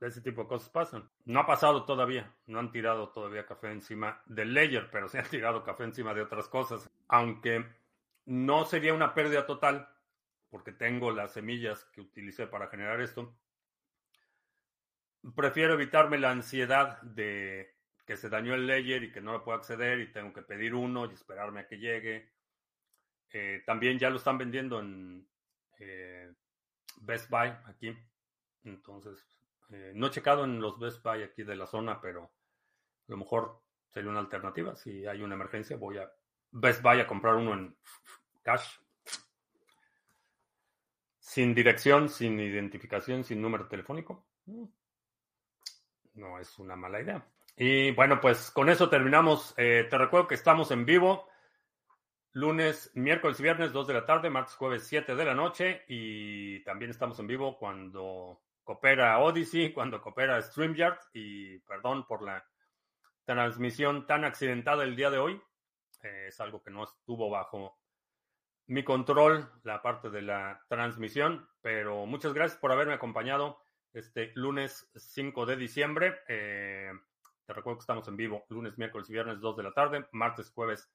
[0.00, 1.08] Ese tipo de cosas pasan.
[1.24, 2.34] No ha pasado todavía.
[2.46, 6.22] No han tirado todavía café encima del layer, pero sí han tirado café encima de
[6.22, 6.90] otras cosas.
[7.06, 7.64] Aunque
[8.26, 9.88] no sería una pérdida total,
[10.50, 13.36] porque tengo las semillas que utilicé para generar esto
[15.34, 19.56] prefiero evitarme la ansiedad de que se dañó el layer y que no lo puedo
[19.56, 22.32] acceder y tengo que pedir uno y esperarme a que llegue.
[23.32, 25.26] Eh, también ya lo están vendiendo en
[25.78, 26.32] eh,
[27.00, 27.96] Best Buy aquí.
[28.64, 29.26] Entonces,
[29.70, 32.30] eh, no he checado en los Best Buy aquí de la zona, pero a
[33.12, 34.76] lo mejor sería una alternativa.
[34.76, 36.12] Si hay una emergencia, voy a
[36.54, 37.76] Best Buy a comprar uno en
[38.42, 38.78] cash.
[41.18, 44.26] Sin dirección, sin identificación, sin número telefónico.
[44.46, 44.64] Mm
[46.14, 47.26] no es una mala idea.
[47.56, 49.54] Y bueno, pues con eso terminamos.
[49.56, 51.28] Eh, te recuerdo que estamos en vivo
[52.32, 56.64] lunes, miércoles y viernes 2 de la tarde, martes, jueves 7 de la noche y
[56.64, 62.44] también estamos en vivo cuando coopera Odyssey, cuando coopera StreamYard y perdón por la
[63.24, 65.40] transmisión tan accidentada el día de hoy.
[66.04, 67.78] Eh, es algo que no estuvo bajo
[68.66, 73.58] mi control, la parte de la transmisión, pero muchas gracias por haberme acompañado
[73.92, 76.20] este lunes 5 de diciembre.
[76.28, 76.92] Eh,
[77.46, 80.50] te recuerdo que estamos en vivo lunes, miércoles y viernes 2 de la tarde, martes,
[80.50, 80.90] jueves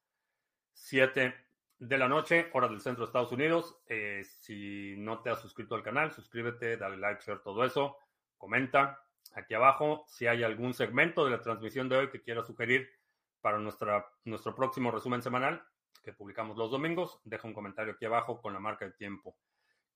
[0.73, 1.35] 7
[1.79, 3.79] de la noche, hora del centro de Estados Unidos.
[3.87, 7.97] Eh, si no te has suscrito al canal, suscríbete, dale like, share, todo eso.
[8.37, 9.03] Comenta
[9.33, 12.98] aquí abajo si hay algún segmento de la transmisión de hoy que quieras sugerir
[13.41, 15.63] para nuestra, nuestro próximo resumen semanal
[16.03, 17.19] que publicamos los domingos.
[17.23, 19.37] Deja un comentario aquí abajo con la marca de tiempo.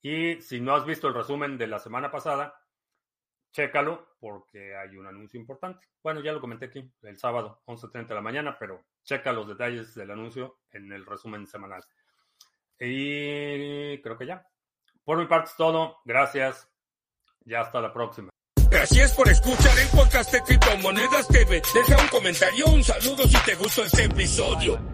[0.01, 2.53] Y si no has visto el resumen de la semana pasada,
[3.51, 5.87] chécalo porque hay un anuncio importante.
[6.01, 9.95] Bueno, ya lo comenté aquí, el sábado, 11.30 de la mañana, pero checa los detalles
[9.95, 11.83] del anuncio en el resumen semanal.
[12.79, 14.45] Y creo que ya.
[15.03, 15.97] Por mi parte es todo.
[16.05, 16.69] Gracias.
[17.45, 18.32] Ya hasta la próxima.
[18.83, 21.61] Gracias por escuchar el podcast de Criptomonedas TV.
[21.73, 24.92] Deja un comentario, un saludo si te gustó este episodio.